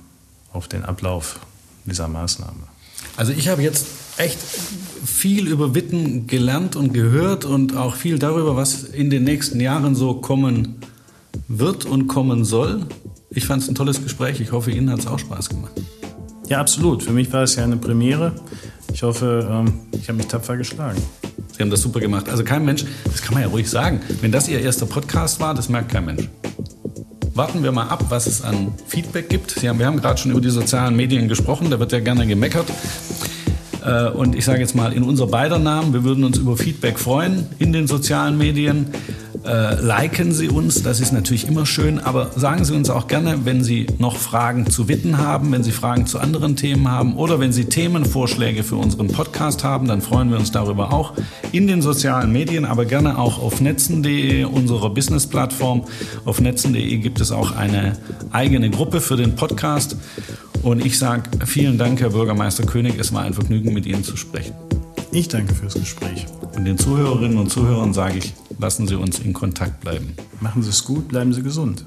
auf 0.53 0.69
den 0.69 0.85
Ablauf 0.85 1.41
dieser 1.85 2.09
Maßnahme. 2.09 2.76
Also 3.17 3.33
ich 3.33 3.49
habe 3.49 3.63
jetzt 3.63 3.87
echt 4.19 4.39
viel 5.05 5.49
über 5.49 5.75
Witten 5.75 6.27
gelernt 6.27 6.77
und 6.77 6.93
gehört 6.93 7.45
und 7.45 7.77
auch 7.77 7.95
viel 7.95 8.19
darüber, 8.19 8.57
was 8.57 8.85
in 8.85 9.11
den 9.11 9.25
nächsten 9.25 9.61
Jahren 9.61 9.95
so 9.95 10.15
kommen 10.15 10.77
wird 11.49 11.87
und 11.87 12.09
kommen 12.09 12.45
soll. 12.45 12.87
Ich 13.31 13.47
fand 13.47 13.63
es 13.63 13.69
ein 13.69 13.75
tolles 13.75 14.03
Gespräch. 14.03 14.41
Ich 14.41 14.53
hoffe, 14.53 14.71
Ihnen 14.71 14.91
hat 14.91 15.01
es 15.01 15.07
auch 15.07 15.19
Spaß 15.19 15.49
gemacht. 15.49 15.73
Ja, 16.49 16.61
absolut. 16.61 17.03
Für 17.03 17.13
mich 17.13 17.33
war 17.33 17.43
es 17.43 17.57
ja 17.57 17.65
eine 17.65 17.77
Premiere. 17.77 18.33
Ich 18.93 19.03
hoffe, 19.03 19.49
ähm, 19.51 19.81
ich 19.93 20.09
habe 20.09 20.19
mich 20.19 20.27
tapfer 20.27 20.57
geschlagen. 20.57 21.03
Sie 21.53 21.63
haben 21.63 21.71
das 21.71 21.83
super 21.83 22.01
gemacht. 22.01 22.29
Also 22.29 22.45
kein 22.45 22.65
Mensch, 22.65 22.85
das 23.05 23.23
kann 23.23 23.35
man 23.35 23.43
ja 23.43 23.49
ruhig 23.49 23.69
sagen, 23.69 24.01
wenn 24.21 24.31
das 24.31 24.49
Ihr 24.49 24.61
erster 24.61 24.87
Podcast 24.87 25.41
war, 25.41 25.55
das 25.55 25.69
merkt 25.69 25.91
kein 25.91 26.05
Mensch. 26.05 26.29
Warten 27.37 27.63
wir 27.63 27.71
mal 27.71 27.89
ab, 27.89 28.07
was 28.09 28.27
es 28.27 28.41
an 28.41 28.73
Feedback 28.87 29.29
gibt. 29.29 29.63
Haben, 29.63 29.79
wir 29.79 29.85
haben 29.85 30.01
gerade 30.01 30.19
schon 30.19 30.31
über 30.31 30.41
die 30.41 30.49
sozialen 30.49 30.97
Medien 30.97 31.29
gesprochen, 31.29 31.69
da 31.69 31.79
wird 31.79 31.93
ja 31.93 32.01
gerne 32.01 32.27
gemeckert. 32.27 32.67
Äh, 33.85 34.09
und 34.09 34.35
ich 34.35 34.47
sage 34.47 34.61
jetzt 34.61 34.75
mal 34.75 34.95
in 34.95 35.03
unser 35.03 35.27
beider 35.27 35.59
Namen, 35.59 35.93
wir 35.93 36.03
würden 36.03 36.25
uns 36.25 36.39
über 36.39 36.57
Feedback 36.57 36.99
freuen 36.99 37.47
in 37.59 37.75
den 37.75 37.87
sozialen 37.89 38.39
Medien. 38.39 38.87
Äh, 39.47 39.81
liken 39.81 40.33
Sie 40.33 40.49
uns, 40.49 40.83
das 40.83 40.99
ist 40.99 41.13
natürlich 41.13 41.47
immer 41.47 41.67
schön, 41.67 42.01
aber 42.01 42.33
sagen 42.35 42.65
Sie 42.65 42.75
uns 42.75 42.91
auch 42.91 43.07
gerne, 43.07 43.45
wenn 43.45 43.63
Sie 43.63 43.87
noch 43.99 44.17
Fragen 44.17 44.69
zu 44.69 44.89
Witten 44.89 45.19
haben, 45.19 45.53
wenn 45.53 45.63
Sie 45.63 45.71
Fragen 45.71 46.07
zu 46.07 46.19
anderen 46.19 46.57
Themen 46.57 46.91
haben 46.91 47.15
oder 47.15 47.39
wenn 47.39 47.53
Sie 47.53 47.67
Themenvorschläge 47.67 48.65
für 48.65 48.75
unseren 48.75 49.07
Podcast 49.07 49.63
haben, 49.63 49.87
dann 49.87 50.01
freuen 50.01 50.31
wir 50.31 50.39
uns 50.39 50.51
darüber 50.51 50.93
auch 50.93 51.13
in 51.53 51.69
den 51.69 51.81
sozialen 51.81 52.33
Medien, 52.33 52.65
aber 52.65 52.87
gerne 52.87 53.19
auch 53.19 53.41
auf 53.41 53.61
netzen.de, 53.61 54.45
unserer 54.45 54.91
Business-Plattform. 54.91 55.85
Auf 56.25 56.41
netzen.de 56.41 56.97
gibt 56.99 57.21
es 57.21 57.31
auch 57.31 57.53
eine 57.53 57.93
eigene 58.33 58.71
Gruppe 58.71 59.01
für 59.01 59.17
den 59.17 59.37
Podcast. 59.37 59.97
Und 60.65 60.85
ich 60.85 60.99
sage 60.99 61.31
vielen 61.45 61.79
Dank, 61.79 62.01
Herr 62.01 62.11
Bürgermeister 62.11 62.67
König. 62.67 62.99
Es 62.99 63.13
war 63.13 63.23
ein 63.23 63.35
Vergnügen, 63.35 63.73
mit 63.73 63.87
Ihnen 63.87 64.03
zu 64.03 64.17
sprechen. 64.17 64.55
Ich 65.13 65.29
danke 65.29 65.55
fürs 65.55 65.75
Gespräch. 65.75 66.27
Und 66.57 66.65
den 66.65 66.79
Zuhörerinnen 66.79 67.39
und 67.39 67.49
Zuhörern 67.49 67.95
sage 67.95 68.19
ich, 68.19 68.35
lassen 68.59 68.87
Sie 68.87 68.97
uns 68.97 69.19
in 69.19 69.33
Kontakt 69.33 69.81
bleiben. 69.81 70.15
Machen 70.41 70.63
Sie 70.63 70.71
es 70.71 70.85
gut, 70.85 71.09
bleiben 71.09 71.33
Sie 71.33 71.43
gesund. 71.43 71.87